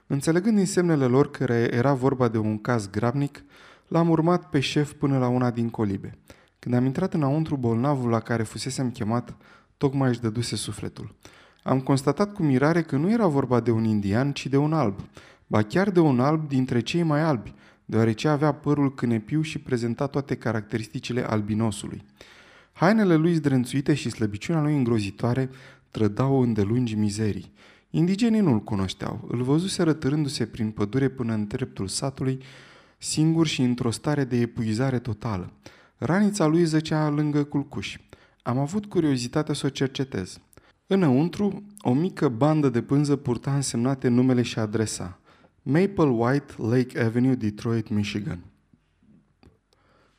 Înțelegând 0.07 0.57
din 0.57 0.67
semnele 0.67 1.05
lor 1.05 1.31
că 1.31 1.43
era 1.53 1.93
vorba 1.93 2.29
de 2.29 2.39
un 2.39 2.59
caz 2.59 2.91
grabnic, 2.91 3.45
L-am 3.89 4.11
urmat 4.11 4.51
pe 4.51 4.61
șef 4.61 4.93
până 4.93 5.19
la 5.19 5.29
una 5.29 5.51
din 5.51 5.71
colibe. 5.71 6.19
Când 6.59 6.75
am 6.75 6.85
intrat 6.85 7.15
înăuntru, 7.15 7.57
bolnavul 7.57 8.11
la 8.11 8.21
care 8.21 8.43
fusesem 8.43 8.91
chemat 8.91 9.37
tocmai 9.77 10.09
își 10.09 10.21
dăduse 10.21 10.57
sufletul. 10.57 11.15
Am 11.63 11.81
constatat 11.81 12.33
cu 12.33 12.43
mirare 12.43 12.83
că 12.83 12.97
nu 12.97 13.11
era 13.11 13.27
vorba 13.27 13.61
de 13.61 13.71
un 13.71 13.85
indian, 13.85 14.33
ci 14.33 14.47
de 14.47 14.57
un 14.57 14.73
alb, 14.73 15.01
ba 15.47 15.63
chiar 15.63 15.91
de 15.91 16.01
un 16.01 16.21
alb 16.21 16.49
dintre 16.49 16.81
cei 16.81 17.03
mai 17.03 17.23
albi, 17.23 17.55
deoarece 17.85 18.29
avea 18.29 18.53
părul 18.53 18.95
cânepiu 18.95 19.41
și 19.41 19.59
prezenta 19.59 20.07
toate 20.07 20.35
caracteristicile 20.35 21.23
albinosului. 21.23 22.05
Hainele 22.73 23.15
lui 23.15 23.35
zdrânțuite 23.35 23.95
și 23.95 24.11
slăbiciunea 24.11 24.63
lui 24.63 24.77
îngrozitoare 24.77 25.51
trădau 25.91 26.41
îndelungi 26.41 26.95
mizerii. 26.95 27.53
Indigenii 27.91 28.41
nu-l 28.41 28.61
cunoșteau, 28.61 29.29
îl 29.29 29.43
văzuse 29.43 29.83
rătârându-se 29.83 30.47
prin 30.47 30.71
pădure 30.71 31.09
până 31.09 31.33
în 31.33 31.47
treptul 31.47 31.89
satului, 31.89 32.39
singur 33.05 33.47
și 33.47 33.63
într-o 33.63 33.91
stare 33.91 34.25
de 34.25 34.37
epuizare 34.37 34.99
totală. 34.99 35.53
Ranița 35.97 36.47
lui 36.47 36.65
zăcea 36.65 37.09
lângă 37.09 37.45
culcuș. 37.45 37.99
Am 38.43 38.59
avut 38.59 38.87
curiozitatea 38.87 39.55
să 39.55 39.67
o 39.67 39.69
cercetez. 39.69 40.41
Înăuntru, 40.87 41.63
o 41.81 41.93
mică 41.93 42.29
bandă 42.29 42.69
de 42.69 42.83
pânză 42.83 43.17
purta 43.17 43.55
însemnate 43.55 44.09
numele 44.09 44.43
și 44.43 44.59
adresa. 44.59 45.19
Maple 45.63 46.05
White 46.05 46.55
Lake 46.57 47.03
Avenue, 47.03 47.35
Detroit, 47.35 47.89
Michigan. 47.89 48.45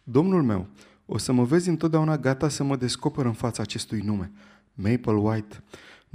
Domnul 0.03 0.43
meu, 0.43 0.67
o 1.05 1.17
să 1.17 1.31
mă 1.31 1.43
vezi 1.43 1.69
întotdeauna 1.69 2.17
gata 2.17 2.49
să 2.49 2.63
mă 2.63 2.75
descoper 2.75 3.25
în 3.25 3.33
fața 3.33 3.61
acestui 3.61 3.99
nume. 3.99 4.31
Maple 4.73 5.13
White. 5.13 5.63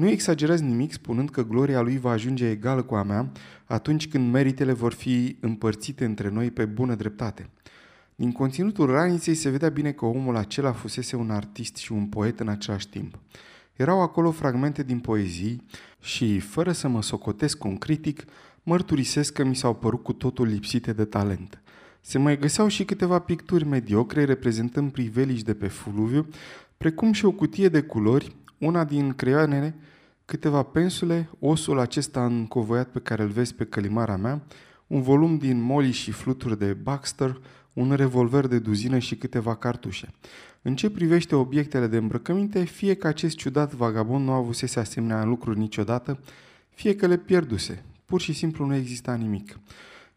Nu 0.01 0.09
exagerez 0.09 0.61
nimic 0.61 0.93
spunând 0.93 1.31
că 1.31 1.45
gloria 1.45 1.81
lui 1.81 1.99
va 1.99 2.11
ajunge 2.11 2.49
egală 2.49 2.83
cu 2.83 2.95
a 2.95 3.03
mea 3.03 3.33
atunci 3.65 4.09
când 4.09 4.33
meritele 4.33 4.73
vor 4.73 4.93
fi 4.93 5.37
împărțite 5.41 6.05
între 6.05 6.29
noi 6.29 6.51
pe 6.51 6.65
bună 6.65 6.95
dreptate. 6.95 7.51
Din 8.15 8.33
conținutul 8.33 8.87
raniței 8.87 9.35
se 9.35 9.51
vedea 9.51 9.69
bine 9.69 9.93
că 9.93 10.05
omul 10.05 10.37
acela 10.37 10.73
fusese 10.73 11.17
un 11.17 11.31
artist 11.31 11.77
și 11.77 11.93
un 11.93 12.07
poet 12.07 12.41
în 12.41 12.49
același 12.49 12.89
timp. 12.89 13.19
Erau 13.77 14.01
acolo 14.01 14.31
fragmente 14.31 14.83
din 14.83 14.99
poezii 14.99 15.67
și, 16.01 16.39
fără 16.39 16.73
să 16.73 16.89
mă 16.89 17.03
socotesc 17.03 17.65
un 17.65 17.77
critic, 17.77 18.25
mărturisesc 18.63 19.33
că 19.33 19.45
mi 19.45 19.57
s-au 19.57 19.75
părut 19.75 20.03
cu 20.03 20.13
totul 20.13 20.47
lipsite 20.47 20.93
de 20.93 21.05
talent. 21.05 21.63
Se 22.01 22.19
mai 22.19 22.39
găseau 22.39 22.69
și 22.69 22.85
câteva 22.85 23.19
picturi 23.19 23.65
mediocre 23.65 24.25
reprezentând 24.25 24.93
priveliști 24.93 25.45
de 25.45 25.55
pe 25.55 25.69
fluviu, 25.69 26.29
precum 26.77 27.13
și 27.13 27.25
o 27.25 27.31
cutie 27.31 27.69
de 27.69 27.81
culori, 27.81 28.39
una 28.61 28.85
din 28.85 29.13
creioanele, 29.13 29.75
câteva 30.25 30.63
pensule, 30.63 31.31
osul 31.39 31.79
acesta 31.79 32.25
încovoiat 32.25 32.89
pe 32.89 32.99
care 32.99 33.23
îl 33.23 33.29
vezi 33.29 33.55
pe 33.55 33.65
călimara 33.65 34.17
mea, 34.17 34.43
un 34.87 35.03
volum 35.03 35.39
din 35.39 35.61
moli 35.61 35.91
și 35.91 36.11
fluturi 36.11 36.59
de 36.59 36.73
Baxter, 36.73 37.41
un 37.73 37.93
revolver 37.93 38.47
de 38.47 38.59
duzină 38.59 38.99
și 38.99 39.17
câteva 39.17 39.55
cartușe. 39.55 40.09
În 40.63 40.77
ce 40.77 40.91
privește 40.91 41.35
obiectele 41.35 41.87
de 41.87 41.97
îmbrăcăminte, 41.97 42.65
fie 42.65 42.95
că 42.95 43.07
acest 43.07 43.37
ciudat 43.37 43.73
vagabond 43.73 44.25
nu 44.25 44.33
avusese 44.33 44.81
asemenea 44.81 45.25
lucruri 45.25 45.59
niciodată, 45.59 46.21
fie 46.69 46.95
că 46.95 47.07
le 47.07 47.17
pierduse. 47.17 47.85
Pur 48.05 48.21
și 48.21 48.33
simplu 48.33 48.67
nu 48.67 48.75
exista 48.75 49.15
nimic. 49.15 49.59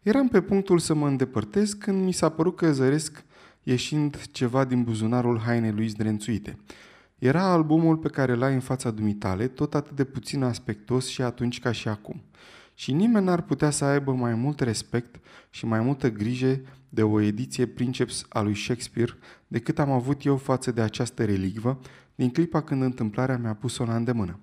Eram 0.02 0.28
pe 0.28 0.40
punctul 0.40 0.78
să 0.78 0.94
mă 0.94 1.06
îndepărtez 1.06 1.72
când 1.72 2.04
mi 2.04 2.12
s-a 2.12 2.28
părut 2.28 2.56
că 2.56 2.72
zăresc 2.72 3.24
ieșind 3.62 4.22
ceva 4.30 4.64
din 4.64 4.82
buzunarul 4.82 5.38
hainei 5.38 5.72
lui 5.72 5.86
zdrențuite. 5.88 6.58
Era 7.24 7.42
albumul 7.42 7.96
pe 7.96 8.08
care 8.08 8.34
l-ai 8.34 8.54
în 8.54 8.60
fața 8.60 8.90
dumitale, 8.90 9.46
tot 9.46 9.74
atât 9.74 9.96
de 9.96 10.04
puțin 10.04 10.42
aspectos 10.42 11.06
și 11.06 11.22
atunci 11.22 11.60
ca 11.60 11.72
și 11.72 11.88
acum. 11.88 12.22
Și 12.74 12.92
nimeni 12.92 13.24
n-ar 13.24 13.42
putea 13.42 13.70
să 13.70 13.84
aibă 13.84 14.12
mai 14.12 14.34
mult 14.34 14.60
respect 14.60 15.20
și 15.50 15.66
mai 15.66 15.80
multă 15.80 16.10
grijă 16.10 16.60
de 16.88 17.02
o 17.02 17.20
ediție 17.20 17.66
princeps 17.66 18.26
a 18.28 18.40
lui 18.40 18.54
Shakespeare 18.54 19.12
decât 19.46 19.78
am 19.78 19.90
avut 19.90 20.24
eu 20.24 20.36
față 20.36 20.72
de 20.72 20.80
această 20.80 21.24
relicvă 21.24 21.80
din 22.14 22.30
clipa 22.30 22.62
când 22.62 22.82
întâmplarea 22.82 23.38
mi-a 23.38 23.54
pus-o 23.54 23.84
la 23.84 23.96
îndemână. 23.96 24.38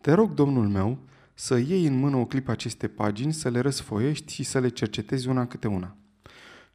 Te 0.00 0.12
rog, 0.12 0.34
domnul 0.34 0.68
meu, 0.68 0.98
să 1.34 1.58
iei 1.58 1.86
în 1.86 1.98
mână 1.98 2.16
o 2.16 2.24
clipă 2.24 2.50
aceste 2.50 2.88
pagini, 2.88 3.32
să 3.32 3.48
le 3.48 3.60
răsfoiești 3.60 4.32
și 4.32 4.42
să 4.42 4.58
le 4.58 4.68
cercetezi 4.68 5.28
una 5.28 5.46
câte 5.46 5.68
una. 5.68 5.96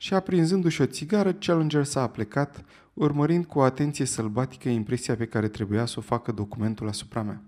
Și 0.02 0.14
aprinzându-și 0.14 0.82
o 0.82 0.86
țigară, 0.86 1.34
Challenger 1.34 1.84
s-a 1.84 2.08
plecat, 2.08 2.66
urmărind 2.94 3.46
cu 3.46 3.60
o 3.60 3.62
atenție 3.62 4.06
sălbatică 4.06 4.70
impresia 4.70 5.16
pe 5.16 5.26
care 5.26 5.48
trebuia 5.48 5.86
să 5.86 5.96
o 5.98 6.02
facă 6.02 6.32
documentul 6.32 6.88
asupra 6.88 7.22
mea. 7.22 7.42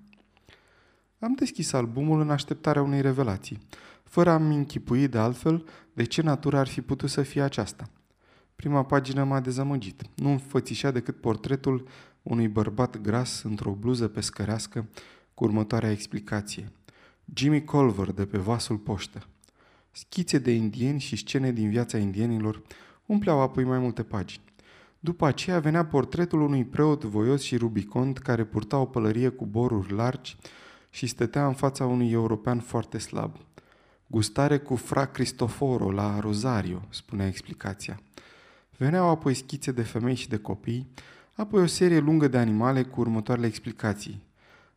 Am 1.19 1.33
deschis 1.33 1.73
albumul 1.73 2.21
în 2.21 2.29
așteptarea 2.29 2.81
unei 2.81 3.01
revelații, 3.01 3.59
fără 4.03 4.29
a-mi 4.29 4.55
închipui 4.55 5.07
de 5.07 5.17
altfel 5.17 5.65
de 5.93 6.03
ce 6.03 6.21
natură 6.21 6.57
ar 6.57 6.67
fi 6.67 6.81
putut 6.81 7.09
să 7.09 7.21
fie 7.21 7.41
aceasta. 7.41 7.89
Prima 8.55 8.83
pagină 8.83 9.23
m-a 9.23 9.39
dezamăgit. 9.39 10.01
Nu 10.15 10.29
înfățișa 10.29 10.91
decât 10.91 11.19
portretul 11.19 11.87
unui 12.21 12.47
bărbat 12.47 13.01
gras 13.01 13.43
într-o 13.43 13.71
bluză 13.71 14.07
pescărească 14.07 14.87
cu 15.33 15.43
următoarea 15.43 15.91
explicație. 15.91 16.71
Jimmy 17.33 17.63
Culver 17.63 18.11
de 18.11 18.25
pe 18.25 18.37
vasul 18.37 18.77
poștă. 18.77 19.25
Schițe 19.91 20.37
de 20.37 20.51
indieni 20.51 20.99
și 20.99 21.15
scene 21.15 21.51
din 21.51 21.69
viața 21.69 21.97
indienilor 21.97 22.61
umpleau 23.05 23.39
apoi 23.39 23.63
mai 23.63 23.79
multe 23.79 24.03
pagini. 24.03 24.43
După 24.99 25.25
aceea 25.25 25.59
venea 25.59 25.85
portretul 25.85 26.41
unui 26.41 26.65
preot 26.65 27.03
voios 27.03 27.41
și 27.41 27.57
rubicont 27.57 28.17
care 28.17 28.43
purta 28.43 28.77
o 28.77 28.85
pălărie 28.85 29.29
cu 29.29 29.45
boruri 29.45 29.93
largi 29.93 30.37
și 30.89 31.07
stătea 31.07 31.47
în 31.47 31.53
fața 31.53 31.85
unui 31.85 32.11
european 32.11 32.59
foarte 32.59 32.97
slab. 32.97 33.35
Gustare 34.07 34.57
cu 34.57 34.75
fra 34.75 35.05
Cristoforo 35.05 35.91
la 35.91 36.19
Rosario, 36.19 36.81
spunea 36.89 37.27
explicația. 37.27 37.99
Veneau 38.77 39.09
apoi 39.09 39.33
schițe 39.33 39.71
de 39.71 39.81
femei 39.81 40.15
și 40.15 40.29
de 40.29 40.37
copii, 40.37 40.91
apoi 41.33 41.61
o 41.61 41.65
serie 41.65 41.99
lungă 41.99 42.27
de 42.27 42.37
animale 42.37 42.83
cu 42.83 42.99
următoarele 42.99 43.47
explicații. 43.47 44.21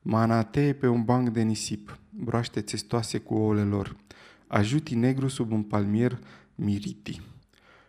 Manatee 0.02 0.72
pe 0.72 0.86
un 0.86 1.04
banc 1.04 1.28
de 1.28 1.42
nisip, 1.42 1.98
broaște 2.10 2.60
țestoase 2.60 3.18
cu 3.18 3.34
ouăle 3.34 3.62
lor, 3.62 3.96
ajuti 4.46 4.94
negru 4.94 5.28
sub 5.28 5.52
un 5.52 5.62
palmier 5.62 6.18
miriti. 6.54 7.20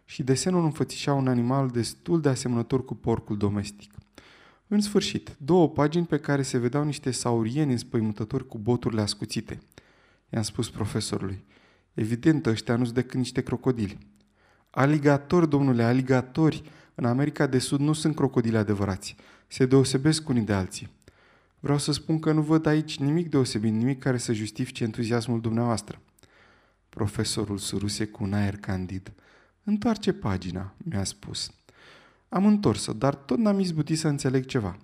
Și 0.05 0.23
desenul 0.23 0.63
înfățișa 0.63 1.13
un 1.13 1.27
animal 1.27 1.69
destul 1.69 2.21
de 2.21 2.29
asemănător 2.29 2.85
cu 2.85 2.95
porcul 2.95 3.37
domestic. 3.37 3.91
În 4.67 4.81
sfârșit, 4.81 5.35
două 5.37 5.69
pagini 5.69 6.05
pe 6.05 6.19
care 6.19 6.41
se 6.41 6.57
vedeau 6.57 6.83
niște 6.83 7.11
saurieni 7.11 7.71
înspăimântători 7.71 8.47
cu 8.47 8.57
boturile 8.57 9.01
ascuțite. 9.01 9.59
I-am 10.29 10.43
spus 10.43 10.69
profesorului. 10.69 11.43
Evident, 11.93 12.45
ăștia 12.45 12.75
nu-s 12.75 12.91
decât 12.91 13.13
niște 13.13 13.41
crocodili. 13.41 13.97
Aligatori, 14.69 15.49
domnule, 15.49 15.83
aligatori. 15.83 16.63
În 16.95 17.05
America 17.05 17.47
de 17.47 17.59
Sud 17.59 17.79
nu 17.79 17.93
sunt 17.93 18.15
crocodili 18.15 18.57
adevărați. 18.57 19.15
Se 19.47 19.65
deosebesc 19.65 20.29
unii 20.29 20.41
de 20.41 20.53
alții. 20.53 20.89
Vreau 21.59 21.77
să 21.77 21.91
spun 21.91 22.19
că 22.19 22.31
nu 22.31 22.41
văd 22.41 22.65
aici 22.65 22.99
nimic 22.99 23.29
deosebit, 23.29 23.73
nimic 23.73 23.99
care 23.99 24.17
să 24.17 24.33
justifice 24.33 24.83
entuziasmul 24.83 25.41
dumneavoastră. 25.41 26.01
Profesorul 26.95 27.57
suruse 27.57 28.05
cu 28.05 28.23
un 28.23 28.33
aer 28.33 28.57
candid. 28.57 29.13
Întoarce 29.63 30.13
pagina, 30.13 30.73
mi-a 30.77 31.03
spus. 31.03 31.51
Am 32.29 32.45
întors-o, 32.45 32.93
dar 32.93 33.15
tot 33.15 33.37
n-am 33.37 33.59
izbutit 33.59 33.97
să 33.97 34.07
înțeleg 34.07 34.45
ceva. 34.45 34.77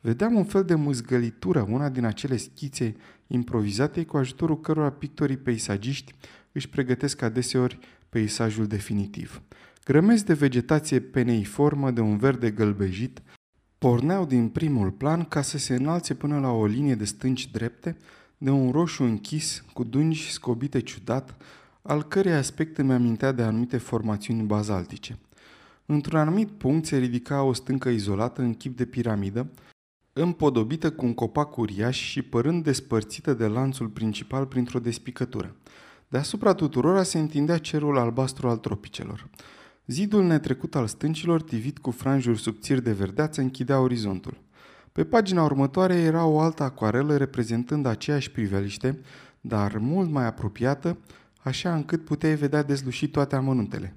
Vedeam 0.00 0.34
un 0.34 0.44
fel 0.44 0.64
de 0.64 0.74
mâzgălitură, 0.74 1.66
una 1.70 1.88
din 1.88 2.04
acele 2.04 2.36
schițe 2.36 2.96
improvizate 3.26 4.04
cu 4.04 4.16
ajutorul 4.16 4.60
cărora 4.60 4.90
pictorii 4.90 5.36
peisagiști 5.36 6.14
își 6.52 6.68
pregătesc 6.68 7.22
adeseori 7.22 7.78
peisajul 8.08 8.66
definitiv. 8.66 9.42
Grămezi 9.84 10.24
de 10.24 10.34
vegetație 10.34 11.00
peneiformă 11.00 11.90
de 11.90 12.00
un 12.00 12.16
verde 12.16 12.50
gălbejit 12.50 13.22
porneau 13.78 14.26
din 14.26 14.48
primul 14.48 14.90
plan 14.90 15.24
ca 15.24 15.42
să 15.42 15.58
se 15.58 15.74
înalțe 15.74 16.14
până 16.14 16.38
la 16.38 16.50
o 16.50 16.66
linie 16.66 16.94
de 16.94 17.04
stânci 17.04 17.50
drepte, 17.50 17.96
de 18.42 18.50
un 18.50 18.70
roșu 18.70 19.02
închis, 19.02 19.64
cu 19.72 19.84
dungi 19.84 20.30
scobite 20.30 20.80
ciudat, 20.80 21.36
al 21.82 22.02
cărei 22.02 22.32
aspect 22.32 22.78
îmi 22.78 22.92
amintea 22.92 23.32
de 23.32 23.42
anumite 23.42 23.76
formațiuni 23.76 24.42
bazaltice. 24.42 25.18
Într-un 25.86 26.18
anumit 26.18 26.48
punct 26.48 26.86
se 26.86 26.98
ridica 26.98 27.42
o 27.42 27.52
stâncă 27.52 27.88
izolată 27.88 28.42
în 28.42 28.54
chip 28.54 28.76
de 28.76 28.84
piramidă, 28.84 29.50
împodobită 30.12 30.90
cu 30.90 31.04
un 31.04 31.14
copac 31.14 31.56
uriaș 31.56 31.98
și 31.98 32.22
părând 32.22 32.64
despărțită 32.64 33.34
de 33.34 33.46
lanțul 33.46 33.88
principal 33.88 34.46
printr-o 34.46 34.78
despicătură. 34.78 35.56
Deasupra 36.08 36.54
tuturora 36.54 37.02
se 37.02 37.18
întindea 37.18 37.58
cerul 37.58 37.98
albastru 37.98 38.48
al 38.48 38.56
tropicelor. 38.56 39.28
Zidul 39.86 40.24
netrecut 40.24 40.74
al 40.74 40.86
stâncilor, 40.86 41.42
tivit 41.42 41.78
cu 41.78 41.90
franjuri 41.90 42.38
subțiri 42.38 42.82
de 42.82 42.92
verdeață, 42.92 43.40
închidea 43.40 43.80
orizontul. 43.80 44.38
Pe 44.92 45.04
pagina 45.04 45.42
următoare 45.42 45.94
era 45.94 46.24
o 46.24 46.40
altă 46.40 46.62
acoarelă 46.62 47.16
reprezentând 47.16 47.86
aceeași 47.86 48.30
priveliște, 48.30 49.00
dar 49.40 49.78
mult 49.78 50.10
mai 50.10 50.26
apropiată, 50.26 50.96
așa 51.42 51.74
încât 51.74 52.04
puteai 52.04 52.34
vedea 52.34 52.62
dezlușit 52.62 53.12
toate 53.12 53.36
amănuntele. 53.36 53.94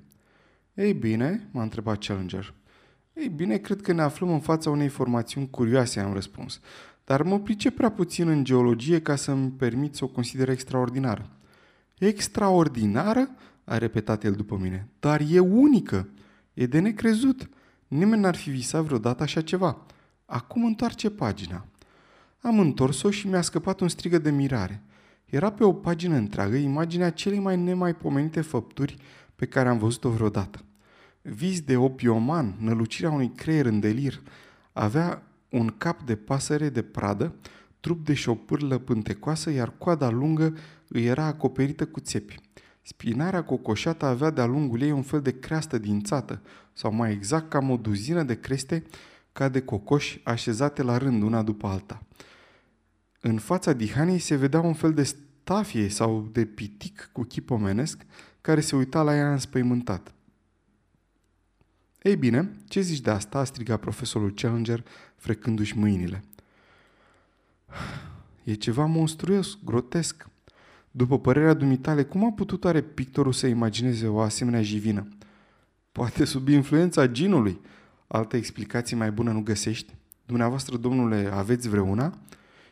Ei 0.73 0.93
bine, 0.93 1.49
m-a 1.51 1.61
întrebat 1.61 1.97
Challenger. 1.97 2.53
Ei 3.13 3.29
bine, 3.29 3.57
cred 3.57 3.81
că 3.81 3.93
ne 3.93 4.01
aflăm 4.01 4.29
în 4.29 4.39
fața 4.39 4.69
unei 4.69 4.87
formațiuni 4.87 5.49
curioase, 5.49 5.99
am 5.99 6.13
răspuns, 6.13 6.59
dar 7.03 7.21
mă 7.21 7.39
pricep 7.39 7.75
prea 7.75 7.91
puțin 7.91 8.27
în 8.27 8.43
geologie 8.43 9.01
ca 9.01 9.15
să-mi 9.15 9.51
permit 9.51 9.95
să 9.95 10.03
o 10.03 10.07
consider 10.07 10.49
extraordinară. 10.49 11.29
Extraordinară? 11.97 13.29
a 13.63 13.77
repetat 13.77 14.23
el 14.23 14.33
după 14.33 14.57
mine. 14.61 14.87
Dar 14.99 15.21
e 15.29 15.39
unică. 15.39 16.09
E 16.53 16.65
de 16.65 16.79
necrezut. 16.79 17.49
Nimeni 17.87 18.21
n-ar 18.21 18.35
fi 18.35 18.49
visat 18.49 18.83
vreodată 18.83 19.23
așa 19.23 19.41
ceva. 19.41 19.85
Acum 20.33 20.65
întoarce 20.65 21.09
pagina. 21.09 21.65
Am 22.41 22.59
întors-o 22.59 23.09
și 23.09 23.27
mi-a 23.27 23.41
scăpat 23.41 23.79
un 23.79 23.87
strigă 23.87 24.17
de 24.17 24.31
mirare. 24.31 24.83
Era 25.25 25.51
pe 25.51 25.63
o 25.63 25.73
pagină 25.73 26.15
întreagă 26.15 26.55
imaginea 26.55 27.09
celei 27.09 27.39
mai 27.39 27.57
nemaipomenite 27.57 28.41
făpturi 28.41 28.97
pe 29.35 29.45
care 29.45 29.69
am 29.69 29.77
văzut-o 29.77 30.09
vreodată. 30.09 30.59
Vis 31.21 31.61
de 31.61 31.77
opioman, 31.77 32.55
nălucirea 32.59 33.11
unui 33.11 33.31
creier 33.35 33.65
în 33.65 33.79
delir, 33.79 34.21
avea 34.71 35.23
un 35.49 35.67
cap 35.77 36.01
de 36.01 36.15
pasăre 36.15 36.69
de 36.69 36.81
pradă, 36.81 37.35
trup 37.79 38.05
de 38.05 38.13
șopârlă 38.13 38.77
pântecoasă, 38.77 39.51
iar 39.51 39.73
coada 39.77 40.09
lungă 40.09 40.57
îi 40.87 41.05
era 41.05 41.25
acoperită 41.25 41.85
cu 41.85 41.99
țepi. 41.99 42.39
Spinarea 42.81 43.43
cocoșată 43.43 44.05
avea 44.05 44.29
de-a 44.29 44.45
lungul 44.45 44.81
ei 44.81 44.91
un 44.91 45.03
fel 45.03 45.21
de 45.21 45.39
creastă 45.39 45.77
dințată, 45.77 46.41
sau 46.73 46.93
mai 46.93 47.11
exact 47.11 47.49
cam 47.49 47.69
o 47.69 47.77
duzină 47.77 48.23
de 48.23 48.39
creste 48.39 48.83
ca 49.33 49.49
de 49.49 49.61
cocoși 49.61 50.21
așezate 50.23 50.81
la 50.81 50.97
rând 50.97 51.23
una 51.23 51.41
după 51.41 51.67
alta. 51.67 52.03
În 53.21 53.37
fața 53.37 53.73
dihanei 53.73 54.19
se 54.19 54.35
vedea 54.35 54.59
un 54.59 54.73
fel 54.73 54.93
de 54.93 55.03
stafie 55.03 55.89
sau 55.89 56.29
de 56.31 56.45
pitic 56.45 57.09
cu 57.11 57.23
chip 57.23 57.51
omenesc 57.51 58.05
care 58.41 58.61
se 58.61 58.75
uita 58.75 59.01
la 59.01 59.15
ea 59.15 59.31
înspăimântat. 59.31 60.13
Ei 62.01 62.15
bine, 62.15 62.51
ce 62.67 62.81
zici 62.81 63.01
de 63.01 63.09
asta?" 63.09 63.39
a 63.39 63.43
strigat 63.43 63.79
profesorul 63.79 64.33
Challenger, 64.33 64.83
frecându-și 65.15 65.77
mâinile. 65.77 66.23
E 68.43 68.53
ceva 68.53 68.85
monstruos, 68.85 69.57
grotesc. 69.63 70.27
După 70.91 71.19
părerea 71.19 71.53
dumitale, 71.53 72.03
cum 72.03 72.25
a 72.25 72.31
putut 72.31 72.63
oare 72.63 72.81
pictorul 72.81 73.33
să 73.33 73.47
imagineze 73.47 74.07
o 74.07 74.19
asemenea 74.19 74.61
jivină? 74.61 75.07
Poate 75.91 76.25
sub 76.25 76.47
influența 76.47 77.07
ginului. 77.07 77.59
Altă 78.13 78.35
explicație 78.35 78.95
mai 78.97 79.11
bună 79.11 79.31
nu 79.31 79.41
găsești? 79.41 79.95
Dumneavoastră, 80.25 80.77
domnule, 80.77 81.29
aveți 81.33 81.69
vreuna? 81.69 82.17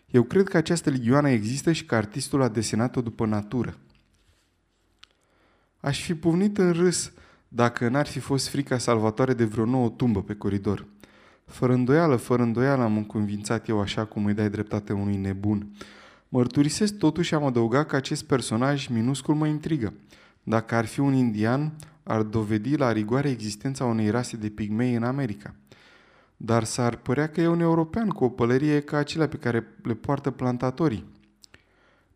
Eu 0.05 0.23
cred 0.23 0.47
că 0.47 0.57
această 0.57 0.89
ligioană 0.89 1.29
există 1.29 1.71
și 1.71 1.85
că 1.85 1.95
artistul 1.95 2.41
a 2.41 2.47
desenat-o 2.47 3.01
după 3.01 3.25
natură. 3.25 3.77
Aș 5.79 6.03
fi 6.03 6.15
puvnit 6.15 6.57
în 6.57 6.71
râs 6.71 7.11
dacă 7.47 7.89
n-ar 7.89 8.07
fi 8.07 8.19
fost 8.19 8.47
frica 8.47 8.77
salvatoare 8.77 9.33
de 9.33 9.45
vreo 9.45 9.65
nouă 9.65 9.89
tumbă 9.89 10.23
pe 10.23 10.35
coridor. 10.35 10.85
Fără 11.45 11.73
îndoială, 11.73 12.15
fără 12.15 12.41
îndoială 12.41 12.83
am 12.83 12.97
înconvințat 12.97 13.67
eu 13.67 13.79
așa 13.79 14.05
cum 14.05 14.25
îi 14.25 14.33
dai 14.33 14.49
dreptate 14.49 14.93
unui 14.93 15.15
nebun. 15.15 15.71
Mărturisesc 16.29 16.97
totuși 16.97 17.35
am 17.35 17.43
adăugat 17.43 17.87
că 17.87 17.95
acest 17.95 18.23
personaj 18.23 18.87
minuscul 18.87 19.35
mă 19.35 19.47
intrigă. 19.47 19.93
Dacă 20.43 20.75
ar 20.75 20.85
fi 20.85 20.99
un 20.99 21.13
indian, 21.13 21.73
ar 22.03 22.21
dovedi 22.21 22.75
la 22.75 22.91
rigoare 22.91 23.29
existența 23.29 23.85
unei 23.85 24.09
rase 24.09 24.37
de 24.37 24.49
pigmei 24.49 24.95
în 24.95 25.03
America. 25.03 25.55
Dar 26.37 26.63
s-ar 26.63 26.95
părea 26.95 27.29
că 27.29 27.41
e 27.41 27.47
un 27.47 27.59
european 27.59 28.09
cu 28.09 28.23
o 28.23 28.29
pălărie 28.29 28.81
ca 28.81 28.97
acelea 28.97 29.27
pe 29.27 29.37
care 29.37 29.67
le 29.83 29.93
poartă 29.93 30.31
plantatorii. 30.31 31.05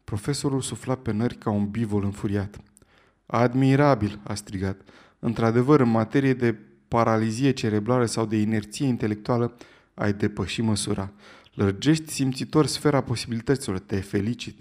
Profesorul 0.04 0.62
sufla 0.62 0.96
pe 0.96 1.12
nări 1.12 1.36
ca 1.36 1.50
un 1.50 1.70
bivol 1.70 2.04
înfuriat. 2.04 2.58
Admirabil, 3.26 4.20
a 4.24 4.34
strigat. 4.34 4.82
Într-adevăr, 5.20 5.80
în 5.80 5.90
materie 5.90 6.34
de 6.34 6.56
paralizie 6.88 7.52
cerebrală 7.52 8.06
sau 8.06 8.26
de 8.26 8.38
inerție 8.38 8.86
intelectuală, 8.86 9.56
ai 9.94 10.14
depășit 10.14 10.64
măsura. 10.64 11.12
Lărgești 11.54 12.12
simțitor 12.12 12.66
sfera 12.66 13.02
posibilităților. 13.02 13.80
Te 13.80 14.00
felicit. 14.00 14.58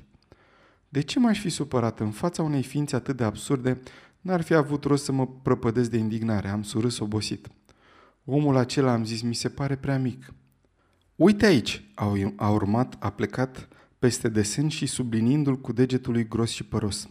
De 0.88 1.00
ce 1.00 1.18
m-aș 1.18 1.40
fi 1.40 1.48
supărat 1.48 2.00
în 2.00 2.10
fața 2.10 2.42
unei 2.42 2.62
ființe 2.62 2.96
atât 2.96 3.16
de 3.16 3.24
absurde? 3.24 3.80
N-ar 4.24 4.42
fi 4.42 4.54
avut 4.54 4.84
rost 4.84 5.04
să 5.04 5.12
mă 5.12 5.26
prăpădesc 5.42 5.90
de 5.90 5.96
indignare. 5.96 6.48
Am 6.48 6.62
surâs 6.62 6.98
obosit. 6.98 7.48
Omul 8.24 8.56
acela, 8.56 8.92
am 8.92 9.04
zis, 9.04 9.22
mi 9.22 9.34
se 9.34 9.48
pare 9.48 9.76
prea 9.76 9.98
mic. 9.98 10.32
Uite 11.16 11.46
aici, 11.46 11.84
a 12.36 12.50
urmat, 12.50 12.96
a 12.98 13.10
plecat 13.10 13.68
peste 13.98 14.28
desen 14.28 14.68
și 14.68 14.86
subliniindu-l 14.86 15.60
cu 15.60 15.72
degetul 15.72 16.12
lui 16.12 16.28
gros 16.28 16.50
și 16.50 16.64
păros. 16.64 17.08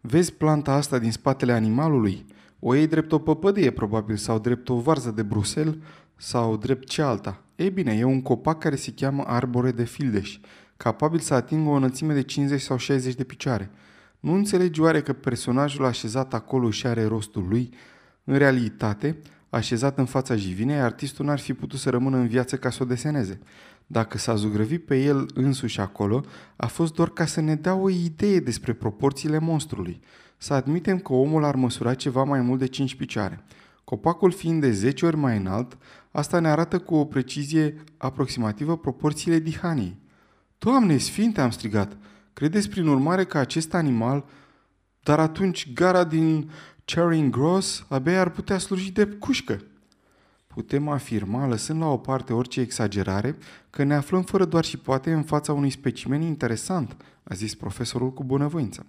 Vezi 0.00 0.32
planta 0.32 0.72
asta 0.72 0.98
din 0.98 1.12
spatele 1.12 1.52
animalului? 1.52 2.26
O 2.58 2.74
iei 2.74 2.86
drept 2.86 3.12
o 3.12 3.18
păpădie, 3.18 3.70
probabil, 3.70 4.16
sau 4.16 4.38
drept 4.38 4.68
o 4.68 4.80
varză 4.80 5.10
de 5.10 5.22
Bruxelles, 5.22 5.76
sau 6.16 6.56
drept 6.56 6.88
ce 6.88 7.02
alta. 7.02 7.42
Ei 7.56 7.70
bine, 7.70 7.92
e 7.92 8.04
un 8.04 8.22
copac 8.22 8.58
care 8.58 8.76
se 8.76 8.92
cheamă 8.92 9.22
arbore 9.26 9.72
de 9.72 9.84
fildeș, 9.84 10.38
capabil 10.76 11.18
să 11.18 11.34
atingă 11.34 11.68
o 11.68 11.74
înălțime 11.74 12.14
de 12.14 12.22
50 12.22 12.60
sau 12.60 12.76
60 12.76 13.14
de 13.14 13.24
picioare. 13.24 13.70
Nu 14.20 14.32
înțelegi 14.34 14.80
oare 14.80 15.02
că 15.02 15.12
personajul 15.12 15.84
așezat 15.84 16.34
acolo 16.34 16.70
și 16.70 16.86
are 16.86 17.04
rostul 17.04 17.46
lui? 17.48 17.74
În 18.24 18.36
realitate, 18.36 19.18
așezat 19.50 19.98
în 19.98 20.04
fața 20.04 20.36
jivinei, 20.36 20.80
artistul 20.80 21.24
n-ar 21.24 21.38
fi 21.38 21.54
putut 21.54 21.78
să 21.78 21.90
rămână 21.90 22.16
în 22.16 22.26
viață 22.26 22.56
ca 22.56 22.70
să 22.70 22.82
o 22.82 22.86
deseneze. 22.86 23.40
Dacă 23.86 24.18
s-a 24.18 24.34
zugrăvit 24.34 24.84
pe 24.84 25.02
el 25.02 25.30
însuși 25.34 25.80
acolo, 25.80 26.24
a 26.56 26.66
fost 26.66 26.94
doar 26.94 27.08
ca 27.08 27.26
să 27.26 27.40
ne 27.40 27.54
dea 27.54 27.74
o 27.74 27.90
idee 27.90 28.40
despre 28.40 28.72
proporțiile 28.72 29.38
monstrului. 29.38 30.00
Să 30.36 30.54
admitem 30.54 30.98
că 30.98 31.12
omul 31.12 31.44
ar 31.44 31.54
măsura 31.54 31.94
ceva 31.94 32.24
mai 32.24 32.40
mult 32.40 32.58
de 32.58 32.66
5 32.66 32.94
picioare. 32.94 33.44
Copacul 33.84 34.30
fiind 34.30 34.60
de 34.60 34.72
10 34.72 35.06
ori 35.06 35.16
mai 35.16 35.36
înalt, 35.36 35.78
asta 36.10 36.38
ne 36.38 36.48
arată 36.48 36.78
cu 36.78 36.94
o 36.94 37.04
precizie 37.04 37.74
aproximativă 37.96 38.76
proporțiile 38.76 39.38
dihaniei. 39.38 39.98
Doamne 40.58 40.96
sfinte, 40.96 41.40
am 41.40 41.50
strigat! 41.50 41.96
Credeți 42.32 42.68
prin 42.68 42.86
urmare 42.86 43.24
că 43.24 43.38
acest 43.38 43.74
animal, 43.74 44.24
dar 45.02 45.18
atunci 45.20 45.72
gara 45.72 46.04
din 46.04 46.50
Charing 46.84 47.32
Cross 47.32 47.86
abia 47.88 48.20
ar 48.20 48.30
putea 48.30 48.58
sluji 48.58 48.92
de 48.92 49.06
cușcă? 49.06 49.62
Putem 50.46 50.88
afirma, 50.88 51.46
lăsând 51.46 51.80
la 51.80 51.86
o 51.86 51.96
parte 51.96 52.32
orice 52.32 52.60
exagerare, 52.60 53.36
că 53.70 53.82
ne 53.82 53.94
aflăm 53.94 54.22
fără 54.22 54.44
doar 54.44 54.64
și 54.64 54.76
poate 54.76 55.12
în 55.12 55.22
fața 55.22 55.52
unui 55.52 55.70
specimen 55.70 56.22
interesant, 56.22 56.96
a 57.22 57.34
zis 57.34 57.54
profesorul 57.54 58.12
cu 58.12 58.24
bunăvoință. 58.24 58.86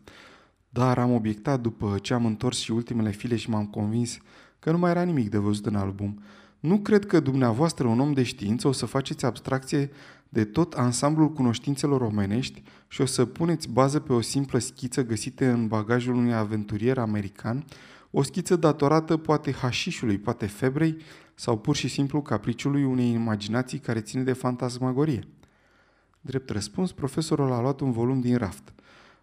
Dar 0.70 0.98
am 0.98 1.12
obiectat 1.12 1.60
după 1.62 1.98
ce 2.02 2.14
am 2.14 2.26
întors 2.26 2.58
și 2.58 2.72
ultimele 2.72 3.12
file 3.12 3.36
și 3.36 3.50
m-am 3.50 3.66
convins 3.66 4.18
că 4.60 4.72
nu 4.72 4.78
mai 4.78 4.92
era 4.92 5.02
nimic 5.02 5.30
de 5.30 5.38
văzut 5.38 5.66
în 5.66 5.76
album. 5.76 6.24
Nu 6.60 6.80
cred 6.80 7.06
că 7.06 7.20
dumneavoastră, 7.20 7.88
un 7.88 8.00
om 8.00 8.14
de 8.14 8.24
știință, 8.24 8.68
o 8.68 8.72
să 8.72 8.86
faceți 8.86 9.26
abstracție 9.26 9.92
de 10.34 10.46
tot 10.46 10.74
ansamblul 10.74 11.32
cunoștințelor 11.32 12.02
omenești 12.02 12.64
și 12.88 13.02
o 13.02 13.06
să 13.06 13.26
puneți 13.26 13.70
bază 13.70 14.00
pe 14.00 14.14
o 14.14 14.22
simplă 14.22 14.60
schiță 14.60 15.04
găsită 15.04 15.46
în 15.46 15.68
bagajul 15.68 16.16
unui 16.16 16.34
aventurier 16.34 16.98
american, 16.98 17.66
o 18.12 18.24
schiță 18.24 18.56
datorată 18.56 19.18
poate 19.18 19.52
hașișului, 19.52 20.18
poate 20.18 20.46
febrei 20.46 20.98
sau 21.36 21.58
pur 21.58 21.76
și 21.76 21.88
simplu 21.88 22.22
capriciului 22.22 22.84
unei 22.84 23.12
imaginații 23.12 23.80
care 23.80 24.00
ține 24.02 24.24
de 24.24 24.34
fantasmagorie. 24.34 25.28
Drept 26.22 26.50
răspuns, 26.50 26.92
profesorul 26.92 27.52
a 27.52 27.62
luat 27.62 27.80
un 27.80 27.92
volum 27.92 28.20
din 28.20 28.38
raft. 28.38 28.74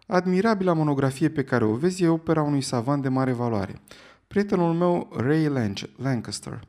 Admirabila 0.07 0.73
monografie 0.73 1.29
pe 1.29 1.43
care 1.43 1.63
o 1.63 1.75
vezi 1.75 2.03
e 2.03 2.07
opera 2.07 2.41
unui 2.41 2.61
savant 2.61 3.01
de 3.01 3.09
mare 3.09 3.31
valoare. 3.31 3.81
Prietenul 4.27 4.73
meu, 4.73 5.09
Ray 5.15 5.51
Lancaster. 5.95 6.67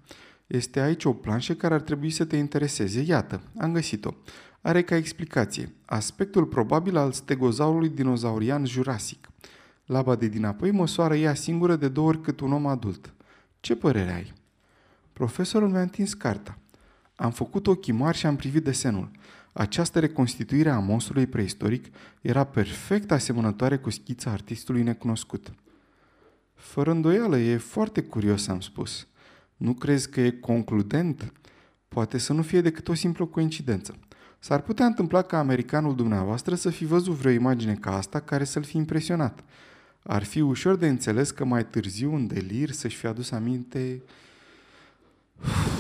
Este 0.50 0.80
aici 0.80 1.04
o 1.04 1.12
planșă 1.12 1.54
care 1.54 1.74
ar 1.74 1.80
trebui 1.80 2.10
să 2.10 2.24
te 2.24 2.36
intereseze. 2.36 3.00
Iată, 3.00 3.42
am 3.58 3.72
găsit-o. 3.72 4.14
Are 4.60 4.82
ca 4.82 4.96
explicație 4.96 5.74
aspectul 5.84 6.46
probabil 6.46 6.96
al 6.96 7.12
stegozaurului 7.12 7.88
dinozaurian 7.88 8.66
jurasic. 8.66 9.28
Laba 9.86 10.14
de 10.14 10.28
dinapoi 10.28 10.70
măsoară 10.70 11.16
ea 11.16 11.34
singură 11.34 11.76
de 11.76 11.88
două 11.88 12.08
ori 12.08 12.20
cât 12.20 12.40
un 12.40 12.52
om 12.52 12.66
adult. 12.66 13.14
Ce 13.60 13.76
părere 13.76 14.12
ai? 14.12 14.32
Profesorul 15.12 15.68
mi-a 15.68 15.80
întins 15.80 16.14
carta. 16.14 16.58
Am 17.14 17.30
făcut 17.30 17.66
ochii 17.66 17.92
mari 17.92 18.16
și 18.16 18.26
am 18.26 18.36
privit 18.36 18.64
desenul. 18.64 19.10
Această 19.52 19.98
reconstituire 19.98 20.70
a 20.70 20.78
monstrului 20.78 21.26
preistoric 21.26 21.86
era 22.20 22.44
perfect 22.44 23.10
asemănătoare 23.10 23.78
cu 23.78 23.90
schița 23.90 24.30
artistului 24.30 24.82
necunoscut. 24.82 25.52
Fără 26.54 26.90
îndoială, 26.90 27.38
e 27.38 27.56
foarte 27.56 28.02
curios, 28.02 28.48
am 28.48 28.60
spus. 28.60 29.06
Nu 29.60 29.72
crezi 29.72 30.10
că 30.10 30.20
e 30.20 30.30
concludent? 30.30 31.32
Poate 31.88 32.18
să 32.18 32.32
nu 32.32 32.42
fie 32.42 32.60
decât 32.60 32.88
o 32.88 32.94
simplă 32.94 33.26
coincidență. 33.26 33.94
S-ar 34.38 34.60
putea 34.60 34.86
întâmpla 34.86 35.22
ca 35.22 35.38
americanul 35.38 35.94
dumneavoastră 35.94 36.54
să 36.54 36.70
fi 36.70 36.84
văzut 36.84 37.14
vreo 37.14 37.32
imagine 37.32 37.74
ca 37.74 37.96
asta 37.96 38.20
care 38.20 38.44
să-l 38.44 38.62
fi 38.62 38.76
impresionat. 38.76 39.44
Ar 40.02 40.22
fi 40.24 40.40
ușor 40.40 40.76
de 40.76 40.88
înțeles 40.88 41.30
că 41.30 41.44
mai 41.44 41.66
târziu, 41.66 42.14
în 42.14 42.26
delir, 42.26 42.70
să-și 42.70 42.96
fi 42.96 43.06
adus 43.06 43.30
aminte... 43.30 44.02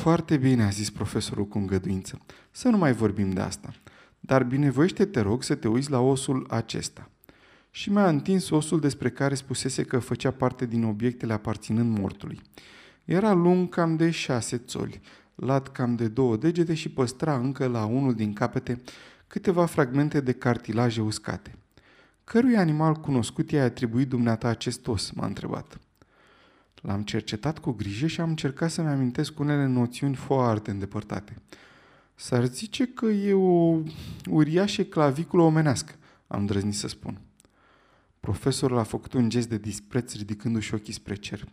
Foarte 0.00 0.36
bine, 0.36 0.64
a 0.64 0.68
zis 0.68 0.90
profesorul 0.90 1.46
cu 1.46 1.58
îngăduință. 1.58 2.20
Să 2.50 2.68
nu 2.68 2.76
mai 2.76 2.92
vorbim 2.92 3.30
de 3.30 3.40
asta. 3.40 3.72
Dar 4.20 4.44
binevoiește 4.44 5.04
te 5.04 5.20
rog 5.20 5.42
să 5.42 5.54
te 5.54 5.68
uiți 5.68 5.90
la 5.90 6.00
osul 6.00 6.46
acesta. 6.50 7.10
Și 7.70 7.90
mi-a 7.90 8.08
întins 8.08 8.50
osul 8.50 8.80
despre 8.80 9.10
care 9.10 9.34
spusese 9.34 9.82
că 9.82 9.98
făcea 9.98 10.30
parte 10.30 10.66
din 10.66 10.84
obiectele 10.84 11.32
aparținând 11.32 11.98
mortului. 11.98 12.40
Era 13.04 13.32
lung 13.32 13.68
cam 13.68 13.96
de 13.96 14.10
șase 14.10 14.56
țoli, 14.56 15.00
lat 15.34 15.72
cam 15.72 15.96
de 15.96 16.08
două 16.08 16.36
degete 16.36 16.74
și 16.74 16.88
păstra 16.88 17.36
încă 17.36 17.66
la 17.66 17.84
unul 17.84 18.14
din 18.14 18.32
capete 18.32 18.80
câteva 19.26 19.66
fragmente 19.66 20.20
de 20.20 20.32
cartilaje 20.32 21.00
uscate. 21.00 21.54
Cărui 22.24 22.56
animal 22.56 22.94
cunoscut 22.94 23.50
i-a 23.50 23.64
atribuit 23.64 24.08
dumneata 24.08 24.48
acest 24.48 24.86
os, 24.86 25.10
m-a 25.10 25.26
întrebat. 25.26 25.80
L-am 26.80 27.02
cercetat 27.02 27.58
cu 27.58 27.70
grijă 27.70 28.06
și 28.06 28.20
am 28.20 28.28
încercat 28.28 28.70
să-mi 28.70 28.88
amintesc 28.88 29.38
unele 29.38 29.66
noțiuni 29.66 30.14
foarte 30.14 30.70
îndepărtate. 30.70 31.36
S-ar 32.14 32.44
zice 32.44 32.86
că 32.86 33.06
e 33.06 33.32
o 33.32 33.78
uriașă 34.30 34.82
claviculă 34.82 35.42
omenească, 35.42 35.92
am 36.26 36.46
drăznit 36.46 36.74
să 36.74 36.88
spun. 36.88 37.20
Profesorul 38.20 38.78
a 38.78 38.82
făcut 38.82 39.12
un 39.12 39.28
gest 39.28 39.48
de 39.48 39.58
dispreț 39.58 40.14
ridicându-și 40.14 40.74
ochii 40.74 40.92
spre 40.92 41.14
cer. 41.14 41.44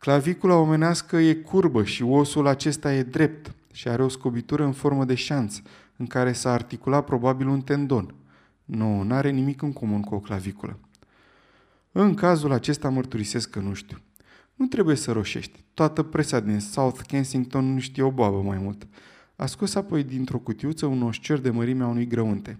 Clavicula 0.00 0.54
omenească 0.54 1.16
e 1.16 1.34
curbă 1.34 1.84
și 1.84 2.02
osul 2.02 2.46
acesta 2.46 2.94
e 2.94 3.02
drept 3.02 3.54
și 3.72 3.88
are 3.88 4.02
o 4.02 4.08
scobitură 4.08 4.64
în 4.64 4.72
formă 4.72 5.04
de 5.04 5.14
șanț, 5.14 5.60
în 5.96 6.06
care 6.06 6.32
s-a 6.32 6.52
articulat 6.52 7.04
probabil 7.04 7.48
un 7.48 7.60
tendon. 7.60 8.14
Nu, 8.64 9.02
n-are 9.02 9.30
nimic 9.30 9.62
în 9.62 9.72
comun 9.72 10.00
cu 10.00 10.14
o 10.14 10.18
claviculă. 10.18 10.78
În 11.92 12.14
cazul 12.14 12.52
acesta 12.52 12.88
mărturisesc 12.88 13.50
că 13.50 13.58
nu 13.58 13.74
știu. 13.74 13.98
Nu 14.54 14.66
trebuie 14.66 14.96
să 14.96 15.12
roșești. 15.12 15.64
Toată 15.74 16.02
presa 16.02 16.40
din 16.40 16.60
South 16.60 17.00
Kensington 17.06 17.72
nu 17.72 17.78
știe 17.78 18.02
o 18.02 18.10
boabă 18.10 18.42
mai 18.42 18.58
mult. 18.58 18.86
A 19.36 19.46
scos 19.46 19.74
apoi 19.74 20.02
dintr-o 20.02 20.38
cutiuță 20.38 20.86
un 20.86 21.02
oșcior 21.02 21.38
de 21.38 21.50
mărimea 21.50 21.86
unui 21.86 22.06
grăunte. 22.06 22.58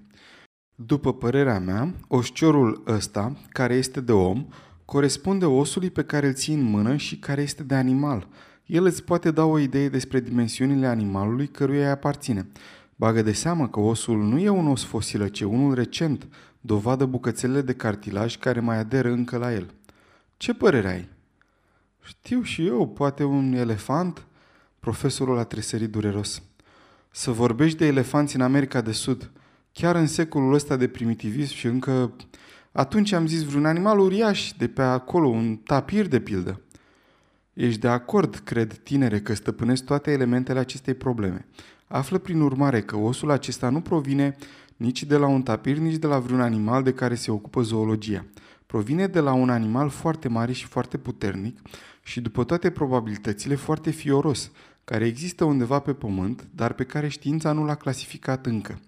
După 0.74 1.14
părerea 1.14 1.58
mea, 1.58 1.94
oșciorul 2.08 2.82
ăsta, 2.86 3.36
care 3.48 3.74
este 3.74 4.00
de 4.00 4.12
om, 4.12 4.46
corespunde 4.90 5.44
osului 5.44 5.90
pe 5.90 6.04
care 6.04 6.26
îl 6.26 6.34
ții 6.34 6.54
în 6.54 6.62
mână 6.62 6.96
și 6.96 7.18
care 7.18 7.42
este 7.42 7.62
de 7.62 7.74
animal. 7.74 8.28
El 8.66 8.84
îți 8.84 9.04
poate 9.04 9.30
da 9.30 9.44
o 9.44 9.58
idee 9.58 9.88
despre 9.88 10.20
dimensiunile 10.20 10.86
animalului 10.86 11.48
căruia 11.48 11.84
îi 11.84 11.90
aparține. 11.90 12.46
Bagă 12.96 13.22
de 13.22 13.32
seamă 13.32 13.68
că 13.68 13.80
osul 13.80 14.22
nu 14.22 14.38
e 14.38 14.48
un 14.48 14.66
os 14.66 14.84
fosilă, 14.84 15.28
ci 15.28 15.40
unul 15.40 15.74
recent, 15.74 16.26
dovadă 16.60 17.04
bucățele 17.04 17.60
de 17.60 17.72
cartilaj 17.72 18.38
care 18.38 18.60
mai 18.60 18.76
aderă 18.78 19.10
încă 19.10 19.36
la 19.36 19.52
el. 19.52 19.70
Ce 20.36 20.54
părere 20.54 20.88
ai? 20.88 21.08
Știu 22.02 22.42
și 22.42 22.66
eu, 22.66 22.88
poate 22.88 23.24
un 23.24 23.52
elefant? 23.52 24.26
Profesorul 24.80 25.38
a 25.38 25.44
tresărit 25.44 25.90
dureros. 25.90 26.42
Să 27.10 27.30
vorbești 27.30 27.78
de 27.78 27.86
elefanți 27.86 28.34
în 28.36 28.42
America 28.42 28.80
de 28.80 28.92
Sud, 28.92 29.30
chiar 29.72 29.96
în 29.96 30.06
secolul 30.06 30.54
ăsta 30.54 30.76
de 30.76 30.88
primitivism 30.88 31.54
și 31.54 31.66
încă... 31.66 32.12
Atunci 32.72 33.12
am 33.12 33.26
zis 33.26 33.42
vreun 33.42 33.66
animal 33.66 33.98
uriaș 33.98 34.52
de 34.58 34.68
pe 34.68 34.82
acolo, 34.82 35.28
un 35.28 35.56
tapir 35.56 36.08
de 36.08 36.20
pildă. 36.20 36.60
Ești 37.52 37.80
de 37.80 37.88
acord, 37.88 38.34
cred, 38.34 38.78
tinere, 38.82 39.20
că 39.20 39.34
stăpânesc 39.34 39.84
toate 39.84 40.10
elementele 40.10 40.58
acestei 40.58 40.94
probleme. 40.94 41.46
Află 41.86 42.18
prin 42.18 42.40
urmare 42.40 42.82
că 42.82 42.96
osul 42.96 43.30
acesta 43.30 43.68
nu 43.68 43.80
provine 43.80 44.36
nici 44.76 45.04
de 45.04 45.16
la 45.16 45.26
un 45.26 45.42
tapir, 45.42 45.76
nici 45.76 45.96
de 45.96 46.06
la 46.06 46.18
vreun 46.18 46.40
animal 46.40 46.82
de 46.82 46.92
care 46.92 47.14
se 47.14 47.30
ocupă 47.30 47.62
zoologia. 47.62 48.24
Provine 48.66 49.06
de 49.06 49.20
la 49.20 49.32
un 49.32 49.50
animal 49.50 49.88
foarte 49.88 50.28
mare 50.28 50.52
și 50.52 50.66
foarte 50.66 50.96
puternic 50.96 51.58
și 52.02 52.20
după 52.20 52.44
toate 52.44 52.70
probabilitățile 52.70 53.54
foarte 53.54 53.90
fioros, 53.90 54.50
care 54.84 55.06
există 55.06 55.44
undeva 55.44 55.78
pe 55.78 55.92
pământ, 55.92 56.48
dar 56.54 56.72
pe 56.72 56.84
care 56.84 57.08
știința 57.08 57.52
nu 57.52 57.64
l-a 57.64 57.74
clasificat 57.74 58.46
încă. 58.46 58.80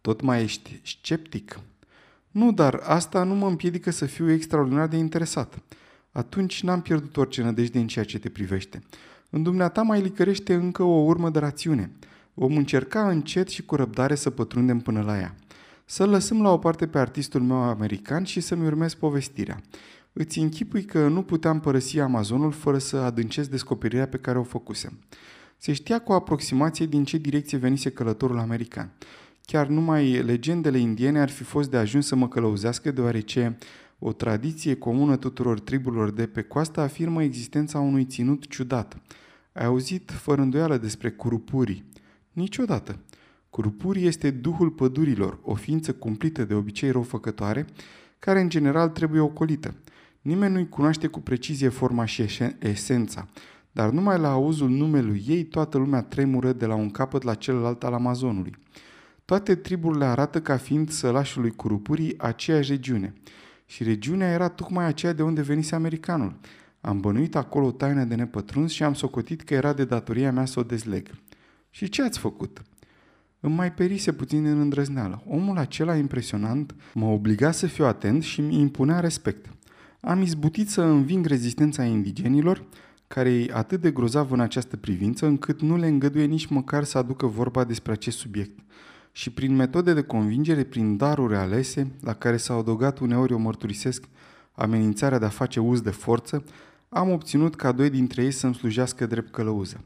Tot 0.00 0.20
mai 0.20 0.42
ești 0.42 0.80
sceptic? 0.84 1.60
Nu, 2.32 2.52
dar 2.52 2.80
asta 2.82 3.22
nu 3.22 3.34
mă 3.34 3.46
împiedică 3.46 3.90
să 3.90 4.06
fiu 4.06 4.30
extraordinar 4.30 4.88
de 4.88 4.96
interesat. 4.96 5.62
Atunci 6.12 6.62
n-am 6.62 6.80
pierdut 6.80 7.16
orice 7.16 7.42
nădejde 7.42 7.78
în 7.78 7.86
ceea 7.86 8.04
ce 8.04 8.18
te 8.18 8.28
privește. 8.28 8.82
În 9.30 9.42
dumneata 9.42 9.82
mai 9.82 10.00
licărește 10.00 10.54
încă 10.54 10.82
o 10.82 11.02
urmă 11.04 11.30
de 11.30 11.38
rațiune– 11.38 11.90
Vom 12.34 12.56
încerca 12.56 13.08
încet 13.08 13.48
și 13.48 13.62
cu 13.62 13.74
răbdare 13.76 14.14
să 14.14 14.30
pătrundem 14.30 14.78
până 14.78 15.02
la 15.02 15.18
ea. 15.18 15.34
Să 15.84 16.06
lăsăm 16.06 16.42
la 16.42 16.50
o 16.50 16.58
parte 16.58 16.86
pe 16.86 16.98
artistul 16.98 17.40
meu 17.40 17.56
american 17.56 18.24
și 18.24 18.40
să-mi 18.40 18.66
urmez 18.66 18.94
povestirea. 18.94 19.60
Îți 20.12 20.38
închipui 20.38 20.84
că 20.84 21.08
nu 21.08 21.22
puteam 21.22 21.60
părăsi 21.60 21.98
Amazonul 21.98 22.52
fără 22.52 22.78
să 22.78 22.96
adâncesc 22.96 23.50
descoperirea 23.50 24.06
pe 24.06 24.16
care 24.16 24.38
o 24.38 24.42
făcusem. 24.42 24.98
Se 25.56 25.72
știa 25.72 25.98
cu 25.98 26.12
aproximație 26.12 26.86
din 26.86 27.04
ce 27.04 27.16
direcție 27.16 27.58
venise 27.58 27.90
călătorul 27.90 28.38
american. 28.38 28.90
Chiar 29.44 29.66
numai 29.66 30.22
legendele 30.22 30.78
indiene 30.78 31.20
ar 31.20 31.28
fi 31.28 31.42
fost 31.42 31.70
de 31.70 31.76
ajuns 31.76 32.06
să 32.06 32.16
mă 32.16 32.28
călăuzească, 32.28 32.90
deoarece 32.90 33.58
o 33.98 34.12
tradiție 34.12 34.74
comună 34.74 35.16
tuturor 35.16 35.60
triburilor 35.60 36.10
de 36.10 36.26
pe 36.26 36.42
coastă 36.42 36.80
afirmă 36.80 37.22
existența 37.22 37.78
unui 37.80 38.04
ținut 38.04 38.48
ciudat. 38.48 39.00
Ai 39.52 39.64
auzit 39.64 40.10
fără 40.10 40.42
îndoială 40.42 40.76
despre 40.76 41.10
curupurii. 41.10 41.84
Niciodată. 42.32 42.98
Curupuri 43.50 44.06
este 44.06 44.30
duhul 44.30 44.70
pădurilor, 44.70 45.38
o 45.42 45.54
ființă 45.54 45.92
cumplită 45.92 46.44
de 46.44 46.54
obicei 46.54 46.90
răufăcătoare, 46.90 47.66
care 48.18 48.40
în 48.40 48.48
general 48.48 48.88
trebuie 48.88 49.20
ocolită. 49.20 49.74
Nimeni 50.20 50.52
nu-i 50.52 50.68
cunoaște 50.68 51.06
cu 51.06 51.20
precizie 51.20 51.68
forma 51.68 52.04
și 52.04 52.24
esența, 52.58 53.28
dar 53.72 53.90
numai 53.90 54.18
la 54.18 54.30
auzul 54.30 54.68
numelui 54.68 55.24
ei 55.26 55.44
toată 55.44 55.78
lumea 55.78 56.02
tremură 56.02 56.52
de 56.52 56.66
la 56.66 56.74
un 56.74 56.90
capăt 56.90 57.22
la 57.22 57.34
celălalt 57.34 57.84
al 57.84 57.92
Amazonului. 57.92 58.56
Toate 59.32 59.54
triburile 59.54 60.04
arată 60.04 60.40
ca 60.40 60.56
fiind 60.56 60.90
sălașului 60.90 61.50
Curupurii 61.50 62.14
aceeași 62.18 62.70
regiune. 62.70 63.14
Și 63.66 63.82
regiunea 63.82 64.28
era 64.28 64.48
tocmai 64.48 64.84
aceea 64.84 65.12
de 65.12 65.22
unde 65.22 65.42
venise 65.42 65.74
americanul. 65.74 66.36
Am 66.80 67.00
bănuit 67.00 67.36
acolo 67.36 67.66
o 67.66 67.70
taină 67.70 68.04
de 68.04 68.14
nepătruns 68.14 68.72
și 68.72 68.82
am 68.82 68.94
socotit 68.94 69.42
că 69.42 69.54
era 69.54 69.72
de 69.72 69.84
datoria 69.84 70.32
mea 70.32 70.44
să 70.44 70.60
o 70.60 70.62
dezleg. 70.62 71.10
Și 71.70 71.88
ce 71.88 72.02
ați 72.02 72.18
făcut? 72.18 72.62
Îmi 73.40 73.54
mai 73.54 73.72
perise 73.72 74.12
puțin 74.12 74.44
în 74.44 74.60
îndrăzneală. 74.60 75.22
Omul 75.26 75.58
acela 75.58 75.96
impresionant 75.96 76.74
mă 76.94 77.06
obliga 77.06 77.50
să 77.50 77.66
fiu 77.66 77.84
atent 77.84 78.22
și 78.22 78.40
mi 78.40 78.60
impunea 78.60 79.00
respect. 79.00 79.46
Am 80.00 80.20
izbutit 80.20 80.68
să 80.68 80.82
înving 80.82 81.26
rezistența 81.26 81.84
indigenilor, 81.84 82.64
care 83.06 83.30
e 83.30 83.52
atât 83.52 83.80
de 83.80 83.90
grozavă 83.90 84.34
în 84.34 84.40
această 84.40 84.76
privință, 84.76 85.26
încât 85.26 85.60
nu 85.60 85.76
le 85.76 85.86
îngăduie 85.86 86.24
nici 86.24 86.46
măcar 86.46 86.84
să 86.84 86.98
aducă 86.98 87.26
vorba 87.26 87.64
despre 87.64 87.92
acest 87.92 88.18
subiect. 88.18 88.58
Și 89.12 89.30
prin 89.30 89.54
metode 89.54 89.92
de 89.92 90.02
convingere, 90.02 90.64
prin 90.64 90.96
daruri 90.96 91.36
alese, 91.36 91.92
la 92.00 92.14
care 92.14 92.36
s-au 92.36 92.58
adăugat 92.58 92.98
uneori 92.98 93.32
o 93.32 93.38
mărturisesc 93.38 94.04
amenințarea 94.52 95.18
de 95.18 95.24
a 95.24 95.28
face 95.28 95.60
uz 95.60 95.80
de 95.80 95.90
forță, 95.90 96.44
am 96.88 97.10
obținut 97.10 97.54
ca 97.54 97.72
doi 97.72 97.90
dintre 97.90 98.22
ei 98.22 98.30
să-mi 98.30 98.54
slujească 98.54 99.06
drept 99.06 99.32
călăuză. 99.32 99.84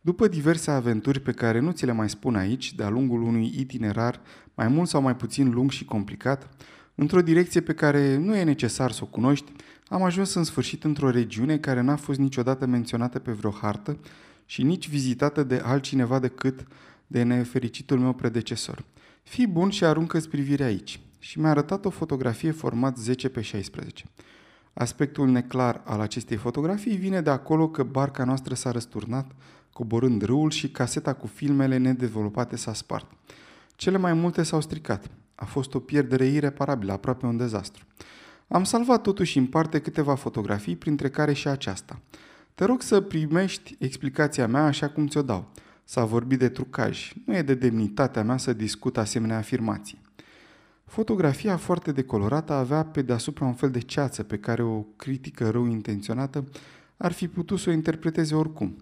După 0.00 0.28
diverse 0.28 0.70
aventuri 0.70 1.20
pe 1.20 1.32
care 1.32 1.58
nu 1.58 1.70
ți 1.70 1.86
le 1.86 1.92
mai 1.92 2.08
spun 2.08 2.36
aici, 2.36 2.74
de-a 2.74 2.88
lungul 2.88 3.22
unui 3.22 3.52
itinerar 3.56 4.20
mai 4.54 4.68
mult 4.68 4.88
sau 4.88 5.02
mai 5.02 5.16
puțin 5.16 5.50
lung 5.50 5.70
și 5.70 5.84
complicat, 5.84 6.48
într-o 6.94 7.22
direcție 7.22 7.60
pe 7.60 7.74
care 7.74 8.16
nu 8.16 8.36
e 8.36 8.42
necesar 8.42 8.90
să 8.90 9.00
o 9.02 9.06
cunoști, 9.06 9.52
am 9.88 10.02
ajuns 10.02 10.34
în 10.34 10.44
sfârșit 10.44 10.84
într-o 10.84 11.10
regiune 11.10 11.58
care 11.58 11.80
n-a 11.80 11.96
fost 11.96 12.18
niciodată 12.18 12.66
menționată 12.66 13.18
pe 13.18 13.32
vreo 13.32 13.50
hartă 13.50 13.98
și 14.44 14.62
nici 14.62 14.88
vizitată 14.88 15.42
de 15.42 15.62
altcineva 15.64 16.18
decât 16.18 16.66
de 17.06 17.22
nefericitul 17.22 17.98
meu 17.98 18.12
predecesor. 18.12 18.84
Fii 19.22 19.46
bun 19.46 19.70
și 19.70 19.84
aruncă 19.84 20.18
privirea 20.18 20.66
aici. 20.66 21.00
Și 21.18 21.40
mi-a 21.40 21.50
arătat 21.50 21.84
o 21.84 21.90
fotografie 21.90 22.50
format 22.50 22.96
10 22.96 23.28
pe 23.28 23.40
16. 23.40 24.04
Aspectul 24.72 25.28
neclar 25.28 25.82
al 25.84 26.00
acestei 26.00 26.36
fotografii 26.36 26.96
vine 26.96 27.20
de 27.20 27.30
acolo 27.30 27.68
că 27.68 27.82
barca 27.82 28.24
noastră 28.24 28.54
s-a 28.54 28.70
răsturnat 28.70 29.30
coborând 29.72 30.22
râul 30.22 30.50
și 30.50 30.68
caseta 30.68 31.12
cu 31.12 31.26
filmele 31.26 31.76
nedezvolupate 31.76 32.56
s-a 32.56 32.72
spart. 32.72 33.10
Cele 33.74 33.98
mai 33.98 34.12
multe 34.12 34.42
s-au 34.42 34.60
stricat. 34.60 35.10
A 35.34 35.44
fost 35.44 35.74
o 35.74 35.78
pierdere 35.78 36.26
ireparabilă, 36.26 36.92
aproape 36.92 37.26
un 37.26 37.36
dezastru. 37.36 37.84
Am 38.48 38.64
salvat 38.64 39.02
totuși 39.02 39.38
în 39.38 39.46
parte 39.46 39.80
câteva 39.80 40.14
fotografii, 40.14 40.76
printre 40.76 41.10
care 41.10 41.32
și 41.32 41.48
aceasta. 41.48 42.00
Te 42.54 42.64
rog 42.64 42.82
să 42.82 43.00
primești 43.00 43.76
explicația 43.78 44.46
mea 44.46 44.64
așa 44.64 44.88
cum 44.88 45.06
ți-o 45.06 45.22
dau. 45.22 45.48
S-a 45.88 46.04
vorbit 46.04 46.38
de 46.38 46.48
trucaj. 46.48 47.12
Nu 47.24 47.36
e 47.36 47.42
de 47.42 47.54
demnitatea 47.54 48.22
mea 48.22 48.36
să 48.36 48.52
discut 48.52 48.96
asemenea 48.96 49.36
afirmații. 49.36 50.00
Fotografia 50.84 51.56
foarte 51.56 51.92
decolorată 51.92 52.52
avea 52.52 52.84
pe 52.84 53.02
deasupra 53.02 53.44
un 53.44 53.54
fel 53.54 53.70
de 53.70 53.80
ceață 53.80 54.22
pe 54.22 54.38
care 54.38 54.62
o 54.62 54.80
critică 54.80 55.50
rău 55.50 55.66
intenționată 55.66 56.44
ar 56.96 57.12
fi 57.12 57.28
putut 57.28 57.58
să 57.58 57.70
o 57.70 57.72
interpreteze 57.72 58.34
oricum 58.34 58.76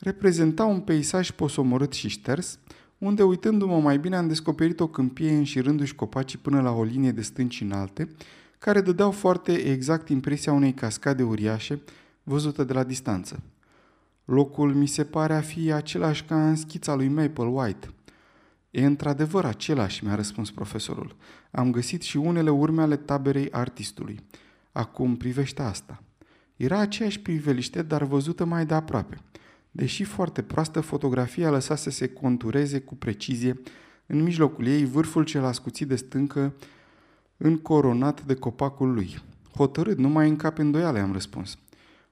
reprezenta 0.00 0.64
un 0.64 0.80
peisaj 0.80 1.30
posomorât 1.30 1.92
și 1.92 2.08
șters, 2.08 2.58
unde 2.98 3.22
uitându-mă 3.22 3.80
mai 3.80 3.98
bine 3.98 4.16
am 4.16 4.28
descoperit 4.28 4.80
o 4.80 4.86
câmpie 4.86 5.30
înșirându-și 5.30 5.94
copacii 5.94 6.38
până 6.38 6.60
la 6.60 6.70
o 6.70 6.82
linie 6.82 7.10
de 7.12 7.22
stânci 7.22 7.60
înalte, 7.60 8.08
care 8.58 8.80
dădeau 8.80 9.10
foarte 9.10 9.52
exact 9.52 10.08
impresia 10.08 10.52
unei 10.52 10.72
cascade 10.72 11.22
uriașe 11.22 11.80
văzută 12.22 12.64
de 12.64 12.72
la 12.72 12.84
distanță. 12.84 13.42
Locul 14.30 14.74
mi 14.74 14.86
se 14.86 15.04
pare 15.04 15.34
a 15.34 15.40
fi 15.40 15.72
același 15.72 16.24
ca 16.24 16.48
în 16.48 16.56
schița 16.56 16.94
lui 16.94 17.08
Maple 17.08 17.44
White. 17.44 17.88
E 18.70 18.84
într-adevăr 18.84 19.44
același, 19.44 20.04
mi-a 20.04 20.14
răspuns 20.14 20.50
profesorul. 20.50 21.16
Am 21.50 21.70
găsit 21.70 22.02
și 22.02 22.16
unele 22.16 22.50
urme 22.50 22.82
ale 22.82 22.96
taberei 22.96 23.50
artistului. 23.50 24.20
Acum 24.72 25.16
privește 25.16 25.62
asta. 25.62 26.02
Era 26.56 26.78
aceeași 26.78 27.20
priveliște, 27.20 27.82
dar 27.82 28.04
văzută 28.04 28.44
mai 28.44 28.66
de 28.66 28.74
aproape– 28.74 29.16
Deși 29.70 30.04
foarte 30.04 30.42
proastă, 30.42 30.80
fotografia 30.80 31.50
lăsa 31.50 31.76
să 31.76 31.90
se 31.90 32.08
contureze 32.08 32.80
cu 32.80 32.94
precizie 32.94 33.60
în 34.06 34.22
mijlocul 34.22 34.66
ei 34.66 34.84
vârful 34.84 35.24
cel 35.24 35.44
ascuțit 35.44 35.88
de 35.88 35.96
stâncă 35.96 36.54
încoronat 37.36 38.24
de 38.24 38.34
copacul 38.34 38.92
lui. 38.92 39.22
Hotărât, 39.56 39.98
nu 39.98 40.08
mai 40.08 40.28
încape 40.28 40.60
îndoială, 40.60 40.98
am 40.98 41.12
răspuns. 41.12 41.58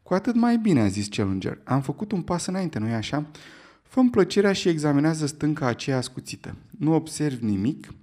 Cu 0.09 0.15
atât 0.15 0.35
mai 0.35 0.59
bine, 0.59 0.81
a 0.81 0.87
zis 0.87 1.09
Challenger. 1.09 1.59
Am 1.65 1.81
făcut 1.81 2.13
un 2.13 2.23
pas 2.23 2.47
înainte, 2.47 2.79
nu-i 2.79 2.95
așa? 2.95 3.27
fă 3.83 4.03
plăcerea 4.11 4.53
și 4.53 4.69
examinează 4.69 5.27
stânca 5.27 5.67
aceea 5.67 5.97
ascuțită. 5.97 6.57
Nu 6.79 6.95
observi 6.95 7.45
nimic? 7.45 7.95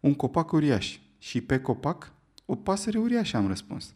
Un 0.00 0.14
copac 0.14 0.52
uriaș. 0.52 0.98
Și 1.18 1.40
pe 1.40 1.60
copac? 1.60 2.12
O 2.46 2.54
pasăre 2.54 2.98
uriașă, 2.98 3.36
am 3.36 3.46
răspuns. 3.46 3.94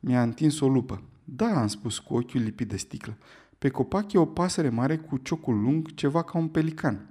Mi-a 0.00 0.22
întins 0.22 0.60
o 0.60 0.68
lupă. 0.68 1.02
Da, 1.24 1.60
am 1.60 1.66
spus 1.66 1.98
cu 1.98 2.14
ochiul 2.14 2.40
lipit 2.40 2.68
de 2.68 2.76
sticlă. 2.76 3.16
Pe 3.58 3.68
copac 3.68 4.12
e 4.12 4.18
o 4.18 4.26
pasăre 4.26 4.68
mare 4.68 4.96
cu 4.96 5.16
ciocul 5.16 5.60
lung, 5.60 5.94
ceva 5.94 6.22
ca 6.22 6.38
un 6.38 6.48
pelican. 6.48 7.06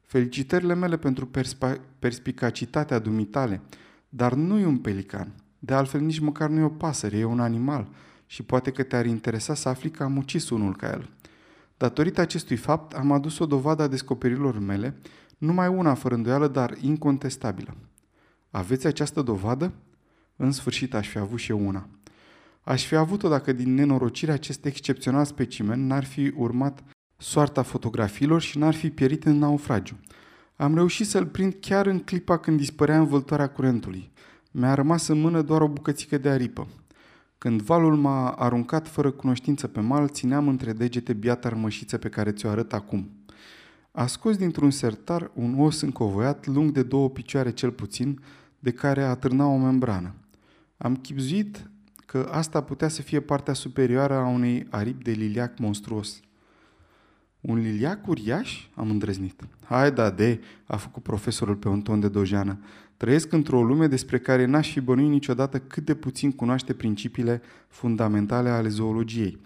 Felicitările 0.00 0.74
mele 0.74 0.96
pentru 0.96 1.26
perspa- 1.26 1.80
perspicacitatea 1.98 2.98
dumitale, 2.98 3.60
dar 4.08 4.34
nu 4.34 4.58
e 4.58 4.66
un 4.66 4.78
pelican. 4.78 5.32
De 5.58 5.74
altfel, 5.74 6.00
nici 6.00 6.18
măcar 6.18 6.48
nu 6.48 6.58
e 6.58 6.62
o 6.62 6.68
pasăre, 6.68 7.18
e 7.18 7.24
un 7.24 7.40
animal 7.40 7.88
și 8.30 8.42
poate 8.42 8.70
că 8.70 8.82
te-ar 8.82 9.06
interesa 9.06 9.54
să 9.54 9.68
afli 9.68 9.90
că 9.90 10.02
am 10.02 10.16
ucis 10.16 10.50
unul 10.50 10.76
ca 10.76 10.90
el. 10.90 11.08
Datorită 11.76 12.20
acestui 12.20 12.56
fapt, 12.56 12.92
am 12.92 13.12
adus 13.12 13.38
o 13.38 13.46
dovadă 13.46 13.82
a 13.82 13.86
descoperirilor 13.86 14.58
mele, 14.58 14.96
numai 15.38 15.68
una 15.68 15.94
fără 15.94 16.14
îndoială, 16.14 16.48
dar 16.48 16.76
incontestabilă. 16.80 17.76
Aveți 18.50 18.86
această 18.86 19.22
dovadă? 19.22 19.72
În 20.36 20.52
sfârșit 20.52 20.94
aș 20.94 21.08
fi 21.08 21.18
avut 21.18 21.38
și 21.38 21.50
eu 21.50 21.66
una. 21.66 21.88
Aș 22.60 22.86
fi 22.86 22.94
avut-o 22.94 23.28
dacă 23.28 23.52
din 23.52 23.74
nenorocire 23.74 24.32
acest 24.32 24.64
excepțional 24.64 25.24
specimen 25.24 25.86
n-ar 25.86 26.04
fi 26.04 26.32
urmat 26.36 26.84
soarta 27.16 27.62
fotografiilor 27.62 28.40
și 28.40 28.58
n-ar 28.58 28.74
fi 28.74 28.90
pierit 28.90 29.24
în 29.24 29.38
naufragiu. 29.38 30.00
Am 30.56 30.74
reușit 30.74 31.06
să-l 31.06 31.26
prind 31.26 31.56
chiar 31.60 31.86
în 31.86 31.98
clipa 31.98 32.38
când 32.38 32.56
dispărea 32.58 32.98
învăltoarea 32.98 33.48
curentului. 33.48 34.10
Mi-a 34.50 34.74
rămas 34.74 35.06
în 35.06 35.20
mână 35.20 35.42
doar 35.42 35.60
o 35.60 35.68
bucățică 35.68 36.18
de 36.18 36.28
aripă. 36.28 36.66
Când 37.40 37.62
valul 37.62 37.96
m-a 37.96 38.30
aruncat 38.30 38.88
fără 38.88 39.10
cunoștință 39.10 39.66
pe 39.68 39.80
mal, 39.80 40.08
țineam 40.08 40.48
între 40.48 40.72
degete 40.72 41.12
biata 41.12 41.48
rămășiță 41.48 41.98
pe 41.98 42.08
care 42.08 42.32
ți-o 42.32 42.48
arăt 42.48 42.72
acum. 42.72 43.10
A 43.90 44.06
scos 44.06 44.36
dintr-un 44.36 44.70
sertar 44.70 45.30
un 45.34 45.60
os 45.60 45.80
încovoiat, 45.80 46.46
lung 46.46 46.70
de 46.70 46.82
două 46.82 47.10
picioare 47.10 47.50
cel 47.50 47.70
puțin, 47.70 48.20
de 48.58 48.70
care 48.70 49.02
atârna 49.02 49.46
o 49.46 49.56
membrană. 49.56 50.14
Am 50.76 50.96
chipzuit 50.96 51.70
că 52.06 52.28
asta 52.30 52.62
putea 52.62 52.88
să 52.88 53.02
fie 53.02 53.20
partea 53.20 53.54
superioară 53.54 54.14
a 54.14 54.26
unei 54.26 54.66
aripi 54.70 55.04
de 55.04 55.10
liliac 55.10 55.58
monstruos. 55.58 56.20
Un 57.40 57.58
liliac 57.58 58.06
uriaș? 58.06 58.68
Am 58.74 58.90
îndrăznit. 58.90 59.42
Hai 59.64 59.92
da, 59.92 60.10
de, 60.10 60.40
a 60.64 60.76
făcut 60.76 61.02
profesorul 61.02 61.56
pe 61.56 61.68
un 61.68 61.82
ton 61.82 62.00
de 62.00 62.08
dojană. 62.08 62.58
Trăiesc 63.00 63.32
într-o 63.32 63.62
lume 63.62 63.86
despre 63.86 64.18
care 64.18 64.44
n-aș 64.44 64.72
fi 64.72 64.80
bănuit 64.80 65.10
niciodată 65.10 65.58
cât 65.58 65.84
de 65.84 65.94
puțin 65.94 66.32
cunoaște 66.32 66.72
principiile 66.72 67.42
fundamentale 67.68 68.48
ale 68.48 68.68
zoologiei. 68.68 69.40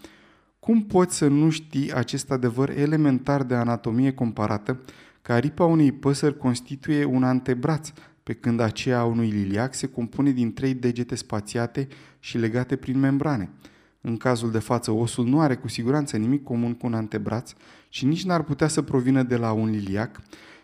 Cum 0.58 0.82
poți 0.82 1.16
să 1.16 1.28
nu 1.28 1.50
știi 1.50 1.92
acest 1.92 2.30
adevăr 2.30 2.70
elementar 2.70 3.42
de 3.42 3.54
anatomie 3.54 4.12
comparată, 4.12 4.80
că 5.22 5.32
aripa 5.32 5.64
unei 5.64 5.92
păsări 5.92 6.36
constituie 6.36 7.04
un 7.04 7.22
antebraț, 7.22 7.92
pe 8.22 8.32
când 8.32 8.60
aceea 8.60 8.98
a 8.98 9.04
unui 9.04 9.30
liliac 9.30 9.74
se 9.74 9.86
compune 9.86 10.30
din 10.30 10.52
trei 10.52 10.74
degete 10.74 11.14
spațiate 11.14 11.88
și 12.18 12.38
legate 12.38 12.76
prin 12.76 12.98
membrane. 12.98 13.50
În 14.00 14.16
cazul 14.16 14.50
de 14.50 14.58
față, 14.58 14.90
osul 14.90 15.26
nu 15.26 15.40
are 15.40 15.56
cu 15.56 15.68
siguranță 15.68 16.16
nimic 16.16 16.42
comun 16.42 16.74
cu 16.74 16.86
un 16.86 16.94
antebraț 16.94 17.52
și 17.88 18.06
nici 18.06 18.24
n-ar 18.24 18.42
putea 18.42 18.68
să 18.68 18.82
provină 18.82 19.22
de 19.22 19.36
la 19.36 19.52
un 19.52 19.70
liliac, 19.70 20.20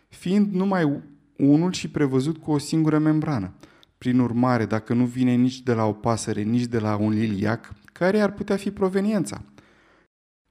fiind 0.09 0.53
numai 0.53 1.03
unul 1.41 1.73
și 1.73 1.89
prevăzut 1.89 2.39
cu 2.39 2.51
o 2.51 2.59
singură 2.59 2.99
membrană. 2.99 3.53
Prin 3.99 4.19
urmare, 4.19 4.67
dacă 4.67 4.95
nu 4.95 5.05
vine 5.05 5.35
nici 5.35 5.63
de 5.63 5.73
la 5.73 5.85
o 5.85 5.93
pasăre, 5.93 6.43
nici 6.43 6.67
de 6.67 6.79
la 6.79 6.97
un 6.97 7.11
liliac, 7.11 7.73
care 7.93 8.21
ar 8.21 8.33
putea 8.33 8.57
fi 8.57 8.71
proveniența? 8.71 9.43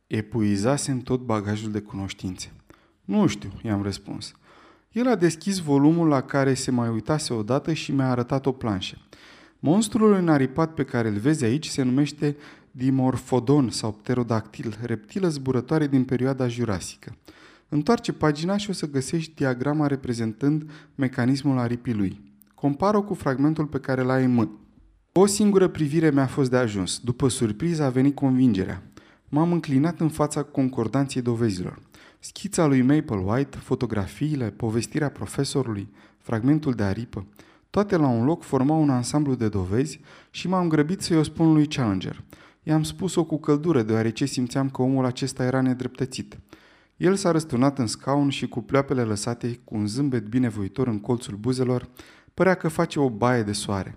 Epuizasem 0.08 1.00
tot 1.00 1.22
bagajul 1.22 1.72
de 1.72 1.80
cunoștințe. 1.80 2.52
Nu 3.06 3.28
știu, 3.28 3.52
i-am 3.64 3.82
răspuns. 3.82 4.32
El 4.92 5.08
a 5.08 5.16
deschis 5.16 5.58
volumul 5.58 6.08
la 6.08 6.22
care 6.22 6.54
se 6.54 6.72
mai 6.72 6.90
uitase 6.90 7.34
odată 7.34 7.74
și 7.74 7.92
mi-a 7.92 8.10
arătat 8.10 8.46
o 8.46 8.52
planșă. 8.52 8.98
Monstrul 9.60 10.14
înaripat 10.14 10.74
pe 10.74 10.84
care 10.84 11.08
îl 11.08 11.18
vezi 11.18 11.44
aici 11.44 11.68
se 11.68 11.82
numește 11.84 12.38
Dimorphodon 12.72 13.70
sau 13.70 13.92
pterodactil, 13.92 14.78
reptilă 14.82 15.28
zburătoare 15.28 15.88
din 15.88 16.04
perioada 16.04 16.48
jurasică. 16.48 17.16
Întoarce 17.70 18.14
pagina 18.14 18.58
și 18.58 18.70
o 18.70 18.74
să 18.74 18.90
găsești 18.90 19.34
diagrama 19.36 19.88
reprezentând 19.88 20.72
mecanismul 20.96 21.58
aripii 21.58 21.94
lui. 21.94 22.22
Compară 22.56 23.02
cu 23.02 23.14
fragmentul 23.14 23.66
pe 23.66 23.80
care 23.80 24.02
l-ai 24.02 24.24
în 24.24 24.34
mână. 24.34 24.52
O 25.12 25.26
singură 25.26 25.68
privire 25.68 26.12
mi-a 26.12 26.26
fost 26.26 26.50
de 26.50 26.58
ajuns. 26.58 27.00
După 27.00 27.28
surpriză 27.28 27.84
a 27.84 27.90
venit 27.90 28.16
convingerea. 28.16 28.84
M-am 29.30 29.52
înclinat 29.52 30.00
în 30.00 30.10
fața 30.10 30.44
concordanței 30.44 31.22
dovezilor. 31.22 31.80
Schița 32.20 32.66
lui 32.66 32.82
Maple 32.82 33.24
White, 33.26 33.58
fotografiile, 33.58 34.50
povestirea 34.50 35.10
profesorului, 35.10 35.90
fragmentul 36.18 36.74
de 36.74 36.84
aripă, 36.84 37.26
toate 37.70 37.96
la 37.96 38.08
un 38.08 38.26
loc 38.26 38.44
formau 38.44 38.82
un 38.82 38.90
ansamblu 38.90 39.36
de 39.36 39.48
dovezi 39.48 40.00
și 40.30 40.48
m-am 40.48 40.68
grăbit 40.68 41.02
să-i 41.02 41.18
o 41.18 41.24
spun 41.24 41.54
lui 41.54 41.68
Challenger. 41.68 42.24
I-am 42.64 42.84
spus-o 42.84 43.24
cu 43.24 43.40
căldură, 43.40 43.82
deoarece 43.82 44.26
simțeam 44.26 44.70
că 44.70 44.82
omul 44.82 45.06
acesta 45.06 45.44
era 45.44 45.62
nedreptățit. 45.62 46.38
El 47.00 47.16
s-a 47.16 47.32
răsturnat 47.32 47.78
în 47.78 47.88
scaun 47.88 48.30
și 48.30 48.48
cu 48.48 48.62
pleoapele 48.62 49.04
lăsate 49.04 49.60
cu 49.64 49.76
un 49.76 49.88
zâmbet 49.88 50.28
binevoitor 50.28 50.88
în 50.88 51.00
colțul 51.00 51.36
buzelor, 51.36 51.90
părea 52.34 52.56
că 52.56 52.68
face 52.68 53.00
o 53.00 53.10
baie 53.10 53.44
de 53.44 53.52
soare. 53.52 53.96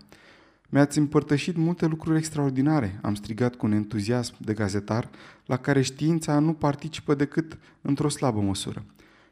Mi-ați 0.69 0.99
împărtășit 0.99 1.57
multe 1.57 1.87
lucruri 1.87 2.19
extraordinare, 2.19 2.99
am 3.03 3.15
strigat 3.15 3.55
cu 3.55 3.67
un 3.67 3.73
entuziasm 3.73 4.35
de 4.39 4.53
gazetar, 4.53 5.11
la 5.47 5.57
care 5.57 5.83
știința 5.83 6.39
nu 6.39 6.53
participă 6.53 7.15
decât 7.15 7.59
într-o 7.81 8.09
slabă 8.09 8.41
măsură. 8.41 8.85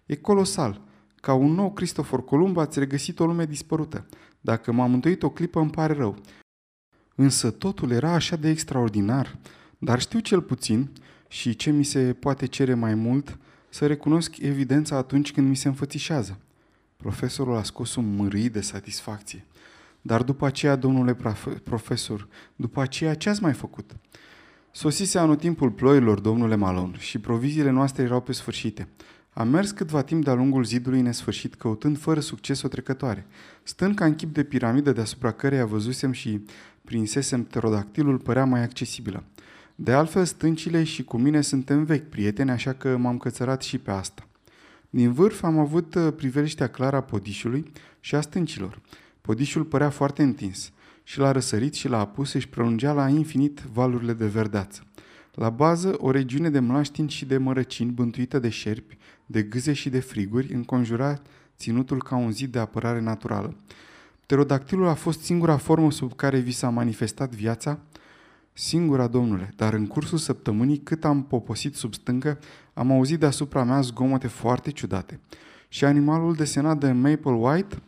E 0.06 0.16
colosal. 0.16 0.80
Ca 1.20 1.34
un 1.34 1.52
nou 1.52 1.72
Cristofor 1.72 2.24
Columb 2.24 2.56
ați 2.56 2.78
regăsit 2.78 3.20
o 3.20 3.26
lume 3.26 3.44
dispărută. 3.44 4.06
Dacă 4.40 4.72
m-am 4.72 4.92
întoit 4.92 5.22
o 5.22 5.30
clipă, 5.30 5.60
îmi 5.60 5.70
pare 5.70 5.92
rău. 5.92 6.16
Însă 7.14 7.50
totul 7.50 7.90
era 7.90 8.12
așa 8.12 8.36
de 8.36 8.48
extraordinar, 8.48 9.38
dar 9.78 10.00
știu 10.00 10.18
cel 10.18 10.42
puțin, 10.42 10.90
și 11.28 11.56
ce 11.56 11.70
mi 11.70 11.84
se 11.84 12.12
poate 12.12 12.46
cere 12.46 12.74
mai 12.74 12.94
mult, 12.94 13.38
să 13.70 13.86
recunosc 13.86 14.38
evidența 14.38 14.96
atunci 14.96 15.32
când 15.32 15.48
mi 15.48 15.56
se 15.56 15.68
înfățișează. 15.68 16.38
Profesorul 16.96 17.56
a 17.56 17.62
scos 17.62 17.94
un 17.94 18.14
mârâi 18.14 18.48
de 18.48 18.60
satisfacție. 18.60 19.44
Dar 20.02 20.22
după 20.22 20.46
aceea, 20.46 20.76
domnule 20.76 21.16
profesor, 21.64 22.28
după 22.56 22.80
aceea 22.80 23.14
ce 23.14 23.28
ați 23.28 23.42
mai 23.42 23.52
făcut? 23.52 23.96
Sosise 24.70 25.18
anotimpul 25.18 25.70
ploilor, 25.70 26.20
domnule 26.20 26.54
Malon, 26.54 26.96
și 26.98 27.18
proviziile 27.18 27.70
noastre 27.70 28.02
erau 28.02 28.20
pe 28.20 28.32
sfârșite. 28.32 28.88
Am 29.32 29.48
mers 29.48 29.70
câtva 29.70 30.02
timp 30.02 30.24
de-a 30.24 30.34
lungul 30.34 30.64
zidului 30.64 31.00
nesfârșit, 31.00 31.54
căutând 31.54 31.98
fără 31.98 32.20
succes 32.20 32.62
o 32.62 32.68
trecătoare. 32.68 33.26
Stând 33.62 33.94
ca 33.94 34.04
în 34.04 34.14
chip 34.14 34.34
de 34.34 34.42
piramidă 34.42 34.92
deasupra 34.92 35.32
căreia 35.32 35.66
văzusem 35.66 36.12
și 36.12 36.44
prinsesem 36.84 37.44
pterodactilul, 37.44 38.18
părea 38.18 38.44
mai 38.44 38.62
accesibilă. 38.62 39.24
De 39.82 39.92
altfel, 39.92 40.24
stâncile 40.24 40.84
și 40.84 41.04
cu 41.04 41.16
mine 41.16 41.40
suntem 41.40 41.84
vechi 41.84 42.08
prieteni, 42.08 42.50
așa 42.50 42.72
că 42.72 42.96
m-am 42.96 43.18
cățărat 43.18 43.62
și 43.62 43.78
pe 43.78 43.90
asta. 43.90 44.26
Din 44.90 45.12
vârf 45.12 45.42
am 45.42 45.58
avut 45.58 45.94
uh, 45.94 46.12
priveliștea 46.16 46.66
clară 46.66 46.96
a 46.96 47.02
podișului 47.02 47.72
și 48.00 48.14
a 48.14 48.20
stâncilor. 48.20 48.80
Podișul 49.20 49.64
părea 49.64 49.90
foarte 49.90 50.22
întins 50.22 50.72
și 51.02 51.18
la 51.18 51.32
răsărit 51.32 51.74
și 51.74 51.88
la 51.88 51.98
apus 51.98 52.32
își 52.32 52.48
prelungea 52.48 52.92
la 52.92 53.08
infinit 53.08 53.60
valurile 53.72 54.12
de 54.12 54.26
verdeață. 54.26 54.86
La 55.34 55.50
bază, 55.50 55.94
o 55.98 56.10
regiune 56.10 56.50
de 56.50 56.58
mlaștini 56.58 57.10
și 57.10 57.24
de 57.24 57.38
mărăcini 57.38 57.90
bântuită 57.90 58.38
de 58.38 58.48
șerpi, 58.48 58.98
de 59.26 59.42
gâze 59.42 59.72
și 59.72 59.88
de 59.88 60.00
friguri, 60.00 60.52
înconjura 60.52 61.22
ținutul 61.58 62.02
ca 62.02 62.16
un 62.16 62.32
zid 62.32 62.52
de 62.52 62.58
apărare 62.58 63.00
naturală. 63.00 63.56
Pterodactilul 64.26 64.88
a 64.88 64.94
fost 64.94 65.20
singura 65.20 65.56
formă 65.56 65.90
sub 65.90 66.16
care 66.16 66.38
vi 66.38 66.52
s-a 66.52 66.68
manifestat 66.68 67.34
viața, 67.34 67.78
Singura, 68.52 69.06
domnule, 69.06 69.52
dar 69.56 69.72
în 69.72 69.86
cursul 69.86 70.18
săptămânii, 70.18 70.78
cât 70.78 71.04
am 71.04 71.24
poposit 71.24 71.74
sub 71.74 71.94
stâncă, 71.94 72.38
am 72.74 72.90
auzit 72.90 73.18
deasupra 73.18 73.64
mea 73.64 73.80
zgomote 73.80 74.26
foarte 74.26 74.70
ciudate. 74.70 75.20
Și 75.68 75.84
animalul 75.84 76.34
desenat 76.34 76.78
de 76.78 76.92
Maple 76.92 77.32
White? 77.32 77.82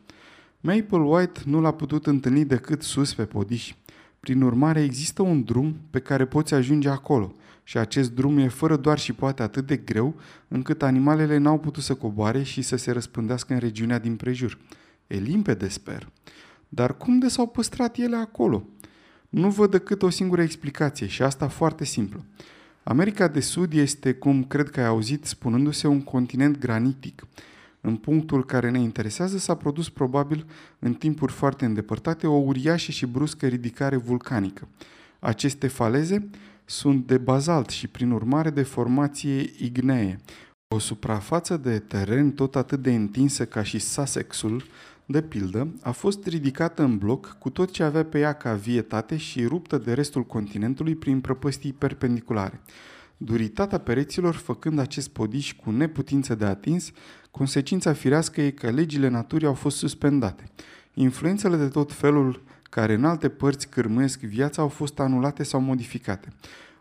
Maple 0.61 0.99
White 0.99 1.41
nu 1.45 1.61
l-a 1.61 1.73
putut 1.73 2.07
întâlni 2.07 2.45
decât 2.45 2.83
sus 2.83 3.15
pe 3.15 3.25
podiș. 3.25 3.75
Prin 4.21 4.43
urmare, 4.43 4.83
există 4.83 5.23
un 5.23 5.45
drum 5.45 5.77
pe 5.91 5.99
care 5.99 6.25
poți 6.25 6.55
ajunge 6.55 6.89
acolo 6.89 7.35
și 7.65 7.79
acest 7.79 8.11
drum 8.11 8.39
e 8.39 8.49
fără 8.49 8.77
doar 8.77 8.99
și 8.99 9.13
poate 9.13 9.43
atât 9.43 9.67
de 9.67 9.77
greu 9.77 10.15
încât 10.49 10.83
animalele 10.83 11.37
n-au 11.37 11.59
putut 11.59 11.83
să 11.83 11.95
coboare 11.95 12.43
și 12.43 12.63
să 12.63 12.77
se 12.77 12.91
răspândească 12.91 13.53
în 13.53 13.59
regiunea 13.59 13.99
din 13.99 14.17
prejur. 14.17 14.59
E 15.07 15.17
limpede, 15.17 15.69
sper. 15.69 16.09
Dar 16.69 16.97
cum 16.97 17.19
de 17.19 17.29
s-au 17.29 17.47
păstrat 17.47 17.97
ele 17.97 18.17
acolo? 18.17 18.67
Nu 19.33 19.51
văd 19.51 19.71
decât 19.71 20.03
o 20.03 20.11
singură 20.11 20.43
explicație 20.43 21.07
și 21.07 21.23
asta 21.23 21.49
foarte 21.49 21.85
simplă. 21.85 22.25
America 22.83 23.29
de 23.29 23.41
Sud 23.41 23.73
este, 23.73 24.13
cum 24.13 24.45
cred 24.45 24.71
că 24.71 24.81
ai 24.81 24.87
auzit, 24.87 25.25
spunându-se 25.25 25.87
un 25.87 26.03
continent 26.03 26.59
granitic. 26.59 27.27
În 27.81 27.97
punctul 27.97 28.45
care 28.45 28.71
ne 28.71 28.79
interesează 28.79 29.39
s-a 29.39 29.55
produs 29.55 29.89
probabil 29.89 30.47
în 30.79 30.95
timpuri 30.95 31.33
foarte 31.33 31.65
îndepărtate 31.65 32.27
o 32.27 32.37
uriașă 32.37 32.91
și 32.91 33.07
bruscă 33.07 33.47
ridicare 33.47 33.97
vulcanică. 33.97 34.69
Aceste 35.19 35.67
faleze 35.67 36.31
sunt 36.65 37.07
de 37.07 37.19
bazalt 37.19 37.69
și 37.69 37.89
prin 37.89 38.11
urmare 38.11 38.51
de 38.51 38.63
formație 38.63 39.51
ignee. 39.59 40.21
O 40.75 40.79
suprafață 40.79 41.57
de 41.57 41.79
teren 41.79 42.31
tot 42.31 42.57
atât 42.57 42.83
de 42.83 42.95
întinsă 42.95 43.47
ca 43.47 43.63
și 43.63 43.79
Sussexul, 43.79 44.65
de 45.07 45.23
pildă, 45.23 45.69
a 45.83 45.91
fost 45.91 46.27
ridicată 46.27 46.83
în 46.83 46.99
bloc 46.99 47.37
cu 47.39 47.51
tot 47.51 47.71
ce 47.71 47.83
avea 47.83 48.05
pe 48.05 48.19
ea 48.19 48.33
ca 48.33 48.55
vietate 48.55 49.17
și 49.17 49.47
ruptă 49.47 49.79
de 49.79 49.93
restul 49.93 50.25
continentului 50.25 50.95
prin 50.95 51.21
prăpăstii 51.21 51.73
perpendiculare. 51.73 52.61
Duritatea 53.17 53.79
pereților 53.79 54.35
făcând 54.35 54.79
acest 54.79 55.09
podiș 55.09 55.53
cu 55.53 55.71
neputință 55.71 56.35
de 56.35 56.45
atins, 56.45 56.91
consecința 57.31 57.93
firească 57.93 58.41
e 58.41 58.51
că 58.51 58.71
legile 58.71 59.09
naturii 59.09 59.47
au 59.47 59.55
fost 59.55 59.77
suspendate. 59.77 60.45
Influențele 60.95 61.57
de 61.57 61.69
tot 61.69 61.93
felul 61.93 62.43
care 62.63 62.95
în 62.95 63.05
alte 63.05 63.29
părți 63.29 63.69
cârmuiesc 63.69 64.21
viața 64.21 64.63
au 64.63 64.69
fost 64.69 64.99
anulate 65.01 65.43
sau 65.43 65.61
modificate. 65.61 66.29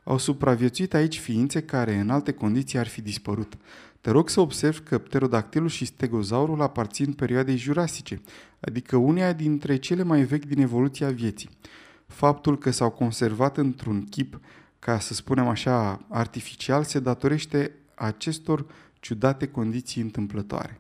Au 0.04 0.18
supraviețuit 0.18 0.94
aici 0.94 1.20
ființe 1.20 1.62
care 1.62 1.96
în 1.96 2.10
alte 2.10 2.32
condiții 2.32 2.80
ar 2.80 2.88
fi 2.88 3.02
dispărut. 3.02 3.54
Te 4.02 4.12
rog 4.12 4.30
să 4.30 4.40
observi 4.40 4.80
că 4.80 4.98
pterodactilul 4.98 5.70
și 5.70 5.86
stegozaurul 5.86 6.62
aparțin 6.62 7.14
perioadei 7.14 7.58
jurasice, 7.58 8.22
adică 8.60 8.96
uneia 8.96 9.34
dintre 9.34 9.76
cele 9.76 10.04
mai 10.04 10.24
vechi 10.24 10.46
din 10.46 10.62
evoluția 10.62 11.10
vieții. 11.10 11.50
Faptul 12.08 12.58
că 12.58 12.72
s-au 12.72 12.90
conservat 12.90 13.58
într-un 13.58 14.06
chip, 14.10 14.40
ca 14.80 15.00
să 15.00 15.14
spunem 15.14 15.48
așa, 15.48 16.06
artificial, 16.10 16.84
se 16.84 17.00
datorește 17.00 17.72
acestor 17.96 18.66
ciudate 19.00 19.48
condiții 19.48 20.02
întâmplătoare. 20.02 20.80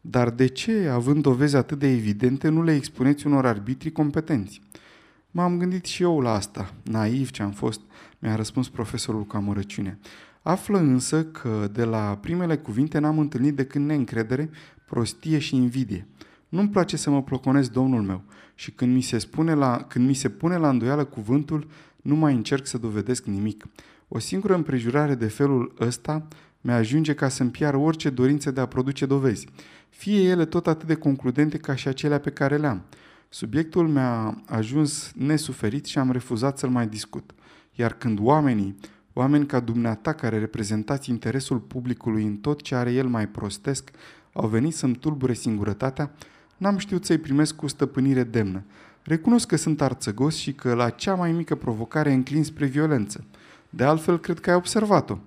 Dar 0.00 0.30
de 0.30 0.46
ce, 0.46 0.88
având 0.88 1.22
dovezi 1.22 1.56
atât 1.56 1.78
de 1.78 1.88
evidente, 1.88 2.48
nu 2.48 2.62
le 2.62 2.74
expuneți 2.74 3.26
unor 3.26 3.46
arbitri 3.46 3.92
competenți? 3.92 4.60
M-am 5.30 5.58
gândit 5.58 5.84
și 5.84 6.02
eu 6.02 6.20
la 6.20 6.32
asta, 6.32 6.74
naiv 6.82 7.30
ce 7.30 7.42
am 7.42 7.50
fost, 7.50 7.80
mi-a 8.18 8.34
răspuns 8.34 8.68
profesorul 8.68 9.24
cu 9.24 9.36
amărăciune. 9.36 9.98
Află 10.46 10.78
însă 10.78 11.24
că 11.24 11.68
de 11.72 11.84
la 11.84 12.18
primele 12.20 12.56
cuvinte 12.56 12.98
n-am 12.98 13.18
întâlnit 13.18 13.54
decât 13.56 13.80
neîncredere, 13.80 14.50
prostie 14.84 15.38
și 15.38 15.56
invidie. 15.56 16.06
Nu-mi 16.48 16.68
place 16.68 16.96
să 16.96 17.10
mă 17.10 17.22
ploconesc 17.22 17.70
domnul 17.72 18.02
meu 18.02 18.22
și 18.54 18.70
când 18.70 18.94
mi 18.94 19.00
se, 19.00 19.18
spune 19.18 19.54
la, 19.54 19.84
când 19.88 20.06
mi 20.06 20.14
se 20.14 20.28
pune 20.28 20.56
la 20.56 20.68
îndoială 20.68 21.04
cuvântul, 21.04 21.66
nu 22.02 22.14
mai 22.14 22.34
încerc 22.34 22.66
să 22.66 22.78
dovedesc 22.78 23.24
nimic. 23.24 23.64
O 24.08 24.18
singură 24.18 24.54
împrejurare 24.54 25.14
de 25.14 25.26
felul 25.26 25.74
ăsta 25.80 26.28
mi-ajunge 26.60 27.14
ca 27.14 27.28
să-mi 27.28 27.50
piară 27.50 27.76
orice 27.76 28.10
dorință 28.10 28.50
de 28.50 28.60
a 28.60 28.66
produce 28.66 29.06
dovezi, 29.06 29.46
fie 29.88 30.22
ele 30.22 30.44
tot 30.44 30.66
atât 30.66 30.86
de 30.86 30.94
concludente 30.94 31.58
ca 31.58 31.74
și 31.74 31.88
acelea 31.88 32.18
pe 32.18 32.30
care 32.30 32.56
le-am. 32.56 32.82
Subiectul 33.28 33.88
mi-a 33.88 34.42
ajuns 34.46 35.12
nesuferit 35.16 35.84
și 35.84 35.98
am 35.98 36.10
refuzat 36.10 36.58
să-l 36.58 36.70
mai 36.70 36.86
discut. 36.86 37.30
Iar 37.72 37.92
când 37.92 38.18
oamenii, 38.22 38.76
oameni 39.18 39.46
ca 39.46 39.60
dumneata 39.60 40.12
care 40.12 40.38
reprezentați 40.38 41.10
interesul 41.10 41.58
publicului 41.58 42.24
în 42.24 42.36
tot 42.36 42.62
ce 42.62 42.74
are 42.74 42.92
el 42.92 43.06
mai 43.06 43.28
prostesc, 43.28 43.90
au 44.32 44.48
venit 44.48 44.74
să-mi 44.74 44.94
tulbure 44.94 45.32
singurătatea, 45.32 46.10
n-am 46.56 46.76
știut 46.76 47.04
să-i 47.04 47.18
primesc 47.18 47.56
cu 47.56 47.66
stăpânire 47.66 48.22
demnă. 48.22 48.62
Recunosc 49.02 49.46
că 49.46 49.56
sunt 49.56 49.80
arțăgos 49.80 50.36
și 50.36 50.52
că 50.52 50.74
la 50.74 50.90
cea 50.90 51.14
mai 51.14 51.32
mică 51.32 51.54
provocare 51.54 52.12
înclin 52.12 52.44
spre 52.44 52.66
violență. 52.66 53.24
De 53.70 53.84
altfel, 53.84 54.18
cred 54.18 54.40
că 54.40 54.50
ai 54.50 54.56
observat-o. 54.56 55.18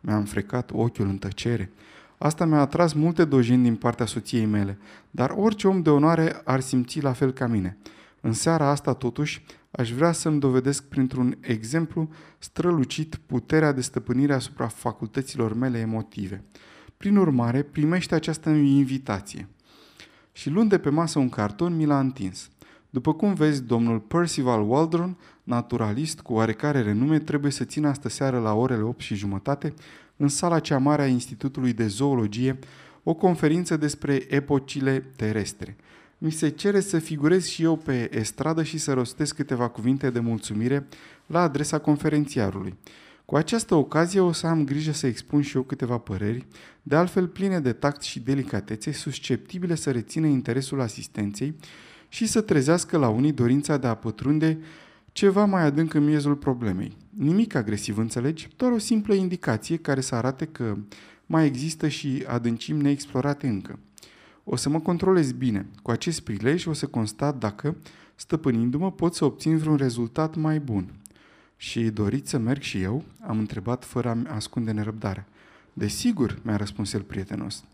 Mi-am 0.00 0.24
frecat 0.24 0.70
ochiul 0.74 1.06
în 1.06 1.16
tăcere. 1.16 1.72
Asta 2.18 2.44
mi-a 2.44 2.60
atras 2.60 2.92
multe 2.92 3.24
dojeni 3.24 3.62
din 3.62 3.76
partea 3.76 4.06
soției 4.06 4.46
mele, 4.46 4.78
dar 5.10 5.34
orice 5.36 5.68
om 5.68 5.82
de 5.82 5.90
onoare 5.90 6.40
ar 6.44 6.60
simți 6.60 7.00
la 7.00 7.12
fel 7.12 7.32
ca 7.32 7.46
mine. 7.46 7.76
În 8.24 8.32
seara 8.32 8.68
asta, 8.68 8.92
totuși, 8.92 9.44
aș 9.70 9.92
vrea 9.92 10.12
să-mi 10.12 10.40
dovedesc 10.40 10.84
printr-un 10.84 11.38
exemplu 11.40 12.08
strălucit 12.38 13.16
puterea 13.26 13.72
de 13.72 13.80
stăpânire 13.80 14.34
asupra 14.34 14.66
facultăților 14.66 15.54
mele 15.54 15.78
emotive. 15.78 16.44
Prin 16.96 17.16
urmare, 17.16 17.62
primește 17.62 18.14
această 18.14 18.50
invitație. 18.50 19.48
Și 20.32 20.50
luând 20.50 20.68
de 20.70 20.78
pe 20.78 20.90
masă 20.90 21.18
un 21.18 21.28
carton, 21.28 21.76
mi 21.76 21.86
l-a 21.86 21.98
întins. 21.98 22.50
După 22.90 23.14
cum 23.14 23.34
vezi, 23.34 23.62
domnul 23.62 23.98
Percival 24.00 24.70
Waldron, 24.70 25.18
naturalist 25.42 26.20
cu 26.20 26.32
oarecare 26.32 26.82
renume, 26.82 27.18
trebuie 27.18 27.50
să 27.50 27.64
țină 27.64 27.88
astă 27.88 28.08
seară 28.08 28.38
la 28.38 28.54
orele 28.54 28.82
8 28.82 29.00
și 29.00 29.14
jumătate 29.14 29.74
în 30.16 30.28
sala 30.28 30.58
cea 30.58 30.78
mare 30.78 31.02
a 31.02 31.06
Institutului 31.06 31.72
de 31.72 31.86
Zoologie 31.86 32.58
o 33.02 33.14
conferință 33.14 33.76
despre 33.76 34.24
epocile 34.28 35.00
terestre. 35.16 35.76
Mi 36.24 36.30
se 36.30 36.48
cere 36.48 36.80
să 36.80 36.98
figurez 36.98 37.46
și 37.46 37.62
eu 37.62 37.76
pe 37.76 38.18
estradă 38.18 38.62
și 38.62 38.78
să 38.78 38.92
rostesc 38.92 39.34
câteva 39.34 39.68
cuvinte 39.68 40.10
de 40.10 40.20
mulțumire 40.20 40.86
la 41.26 41.40
adresa 41.40 41.78
conferențiarului. 41.78 42.74
Cu 43.24 43.36
această 43.36 43.74
ocazie 43.74 44.20
o 44.20 44.32
să 44.32 44.46
am 44.46 44.64
grijă 44.64 44.92
să 44.92 45.06
expun 45.06 45.42
și 45.42 45.56
eu 45.56 45.62
câteva 45.62 45.98
păreri, 45.98 46.46
de 46.82 46.96
altfel 46.96 47.28
pline 47.28 47.60
de 47.60 47.72
tact 47.72 48.02
și 48.02 48.20
delicatețe, 48.20 48.92
susceptibile 48.92 49.74
să 49.74 49.90
rețină 49.90 50.26
interesul 50.26 50.80
asistenței 50.80 51.56
și 52.08 52.26
să 52.26 52.40
trezească 52.40 52.96
la 52.96 53.08
unii 53.08 53.32
dorința 53.32 53.76
de 53.76 53.86
a 53.86 53.94
pătrunde 53.94 54.58
ceva 55.12 55.44
mai 55.44 55.62
adânc 55.62 55.94
în 55.94 56.04
miezul 56.04 56.36
problemei. 56.36 56.96
Nimic 57.10 57.54
agresiv, 57.54 57.98
înțelegi? 57.98 58.48
Doar 58.56 58.72
o 58.72 58.78
simplă 58.78 59.14
indicație 59.14 59.76
care 59.76 60.00
să 60.00 60.14
arate 60.14 60.46
că 60.46 60.76
mai 61.26 61.46
există 61.46 61.88
și 61.88 62.24
adâncimi 62.26 62.82
neexplorate 62.82 63.46
încă. 63.46 63.78
O 64.44 64.56
să 64.56 64.68
mă 64.68 64.80
controlez 64.80 65.32
bine. 65.32 65.66
Cu 65.82 65.90
acest 65.90 66.20
prilej 66.20 66.66
o 66.66 66.72
să 66.72 66.86
constat 66.86 67.38
dacă, 67.38 67.76
stăpânindu-mă, 68.14 68.92
pot 68.92 69.14
să 69.14 69.24
obțin 69.24 69.56
vreun 69.56 69.76
rezultat 69.76 70.34
mai 70.36 70.60
bun. 70.60 70.92
Și 71.56 71.82
doriți 71.82 72.30
să 72.30 72.38
merg 72.38 72.60
și 72.60 72.82
eu? 72.82 73.04
Am 73.20 73.38
întrebat 73.38 73.84
fără 73.84 74.08
a 74.08 74.34
ascunde 74.34 74.70
nerăbdarea. 74.70 75.26
Desigur, 75.72 76.38
mi-a 76.42 76.56
răspuns 76.56 76.92
el 76.92 77.02
prietenos. 77.02 77.64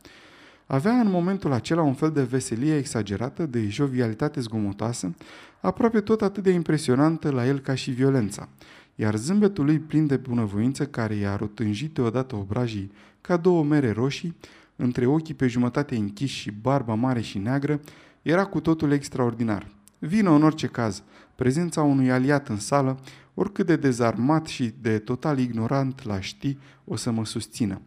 Avea 0.67 1.01
în 1.01 1.11
momentul 1.11 1.53
acela 1.53 1.83
un 1.83 1.95
fel 1.95 2.11
de 2.11 2.23
veselie 2.23 2.77
exagerată, 2.77 3.47
de 3.47 3.69
jovialitate 3.69 4.41
zgomotoasă, 4.41 5.15
aproape 5.61 6.01
tot 6.01 6.23
atât 6.23 6.43
de 6.43 6.51
impresionantă 6.51 7.31
la 7.31 7.47
el 7.47 7.59
ca 7.59 7.75
și 7.75 7.91
violența, 7.91 8.49
iar 8.95 9.17
zâmbetul 9.17 9.65
lui 9.65 9.79
plin 9.79 10.07
de 10.07 10.17
bunăvoință 10.17 10.87
care 10.87 11.15
i-a 11.15 11.37
rotânjit 11.37 11.95
deodată 11.95 12.37
obrajii 12.37 12.93
ca 13.21 13.37
două 13.37 13.65
mere 13.65 13.91
roșii, 13.91 14.37
între 14.81 15.07
ochii 15.07 15.35
pe 15.35 15.47
jumătate 15.47 15.97
închiși 15.97 16.39
și 16.39 16.51
barba 16.51 16.95
mare 16.95 17.21
și 17.21 17.39
neagră, 17.39 17.81
era 18.23 18.45
cu 18.45 18.61
totul 18.61 18.91
extraordinar. 18.93 19.67
Vină 19.99 20.31
în 20.31 20.43
orice 20.43 20.67
caz, 20.67 21.03
prezența 21.35 21.83
unui 21.83 22.11
aliat 22.11 22.49
în 22.49 22.59
sală, 22.59 22.99
oricât 23.35 23.67
de 23.67 23.77
dezarmat 23.77 24.47
și 24.47 24.75
de 24.81 24.99
total 24.99 25.39
ignorant 25.39 26.05
la 26.05 26.21
ști, 26.21 26.59
o 26.85 26.97
să 26.97 27.11
mă 27.11 27.25
susțină. 27.25 27.81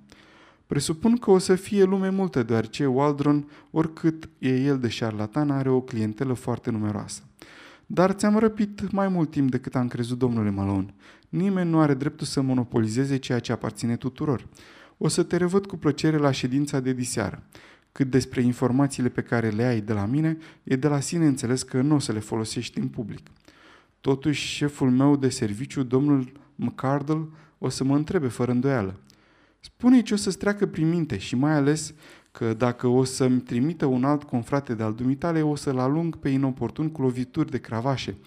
Presupun 0.68 1.18
că 1.18 1.32
o 1.32 1.38
să 1.38 1.56
fie 1.56 1.84
lume 1.84 2.10
multă, 2.10 2.44
deoarece 2.44 2.86
Waldron, 2.86 3.48
oricât 3.72 4.30
e 4.40 4.62
el 4.62 4.80
de 4.80 4.88
șarlatan, 4.88 5.52
are 5.52 5.70
o 5.70 5.82
clientelă 5.82 6.34
foarte 6.34 6.72
numeroasă. 6.72 7.22
Dar 7.86 8.12
ți-am 8.12 8.38
răpit 8.38 8.92
mai 8.92 9.08
mult 9.08 9.32
timp 9.32 9.52
decât 9.52 9.76
am 9.76 9.88
crezut, 9.88 10.18
domnule 10.18 10.50
Malone. 10.50 10.94
Nimeni 11.30 11.70
nu 11.70 11.80
are 11.80 11.94
dreptul 11.94 12.28
să 12.28 12.42
monopolizeze 12.42 13.18
ceea 13.18 13.40
ce 13.40 13.52
aparține 13.52 13.96
tuturor. 13.96 14.48
O 15.04 15.08
să 15.08 15.24
te 15.24 15.38
revăd 15.38 15.66
cu 15.66 15.78
plăcere 15.78 16.18
la 16.18 16.32
ședința 16.32 16.80
de 16.80 16.94
diseară. 16.94 17.44
Cât 17.92 18.10
despre 18.10 18.42
informațiile 18.42 19.10
pe 19.10 19.22
care 19.22 19.50
le 19.50 19.64
ai 19.64 19.82
de 19.82 19.94
la 19.94 20.06
mine, 20.06 20.38
e 20.64 20.76
de 20.76 20.88
la 20.88 21.00
sine 21.00 21.26
înțeles 21.26 21.64
că 21.64 21.82
nu 21.82 21.96
o 21.96 22.00
să 22.00 22.12
le 22.12 22.20
folosești 22.20 22.80
în 22.80 22.88
public. 22.88 23.28
Totuși, 24.02 24.48
șeful 24.48 24.90
meu 24.92 25.16
de 25.16 25.30
serviciu, 25.30 25.84
domnul 25.84 26.32
McCardle, 26.56 27.28
o 27.58 27.70
să 27.70 27.84
mă 27.84 27.96
întrebe 27.96 28.28
fără 28.28 28.52
îndoială. 28.52 29.00
Spune-i 29.60 30.04
ce 30.04 30.14
o 30.14 30.18
să-ți 30.18 30.38
treacă 30.38 30.66
prin 30.66 30.90
minte 30.90 31.18
și 31.18 31.36
mai 31.36 31.54
ales 31.54 31.94
că 32.32 32.54
dacă 32.54 32.88
o 32.88 33.04
să-mi 33.04 33.40
trimită 33.40 33.86
un 33.86 34.04
alt 34.04 34.24
confrate 34.24 34.74
de-al 34.74 34.94
dumitale, 34.94 35.42
o 35.42 35.56
să-l 35.56 35.80
alung 35.80 36.16
pe 36.16 36.30
inoportun 36.30 36.90
cu 36.90 37.02
lovituri 37.02 37.52
de 37.52 37.60
cravașe. 37.60 38.18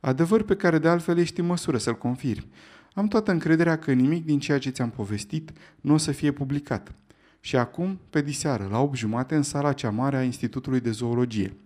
Adevăr 0.00 0.42
pe 0.42 0.56
care 0.56 0.78
de 0.78 0.88
altfel 0.88 1.18
ești 1.18 1.40
în 1.40 1.46
măsură 1.46 1.78
să-l 1.78 1.98
confirmi. 1.98 2.48
Am 2.94 3.08
toată 3.08 3.30
încrederea 3.30 3.78
că 3.78 3.92
nimic 3.92 4.24
din 4.24 4.38
ceea 4.38 4.58
ce 4.58 4.70
ți-am 4.70 4.90
povestit 4.90 5.52
nu 5.80 5.94
o 5.94 5.96
să 5.96 6.12
fie 6.12 6.32
publicat. 6.32 6.94
Și 7.40 7.56
acum, 7.56 7.98
pe 8.10 8.22
diseară, 8.22 8.68
la 8.70 8.80
8 8.80 8.96
jumate, 8.96 9.34
în 9.34 9.42
sala 9.42 9.72
cea 9.72 9.90
mare 9.90 10.16
a 10.16 10.22
Institutului 10.22 10.80
de 10.80 10.90
Zoologie. 10.90 11.56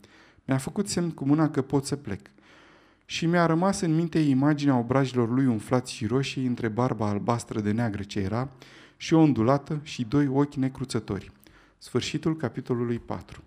Mi-a 0.45 0.59
făcut 0.59 0.89
semn 0.89 1.11
cu 1.11 1.25
mâna 1.25 1.51
că 1.51 1.63
pot 1.63 1.85
să 1.85 1.97
plec. 1.97 2.21
Și 3.05 3.27
mi-a 3.27 3.47
rămas 3.47 3.81
în 3.81 3.95
minte 3.95 4.19
imaginea 4.19 4.77
obrajilor 4.77 5.31
lui 5.31 5.47
umflați 5.47 5.93
și 5.93 6.07
roșii 6.07 6.47
între 6.47 6.69
barba 6.69 7.09
albastră 7.09 7.61
de 7.61 7.73
neagră 7.73 8.03
ce 8.03 8.21
era 8.21 8.49
și 8.97 9.15
o 9.15 9.21
ondulată 9.21 9.81
și 9.83 10.05
doi 10.05 10.27
ochi 10.27 10.55
necruțători. 10.55 11.33
Sfârșitul 11.79 12.37
capitolului 12.37 12.99
4 12.99 13.45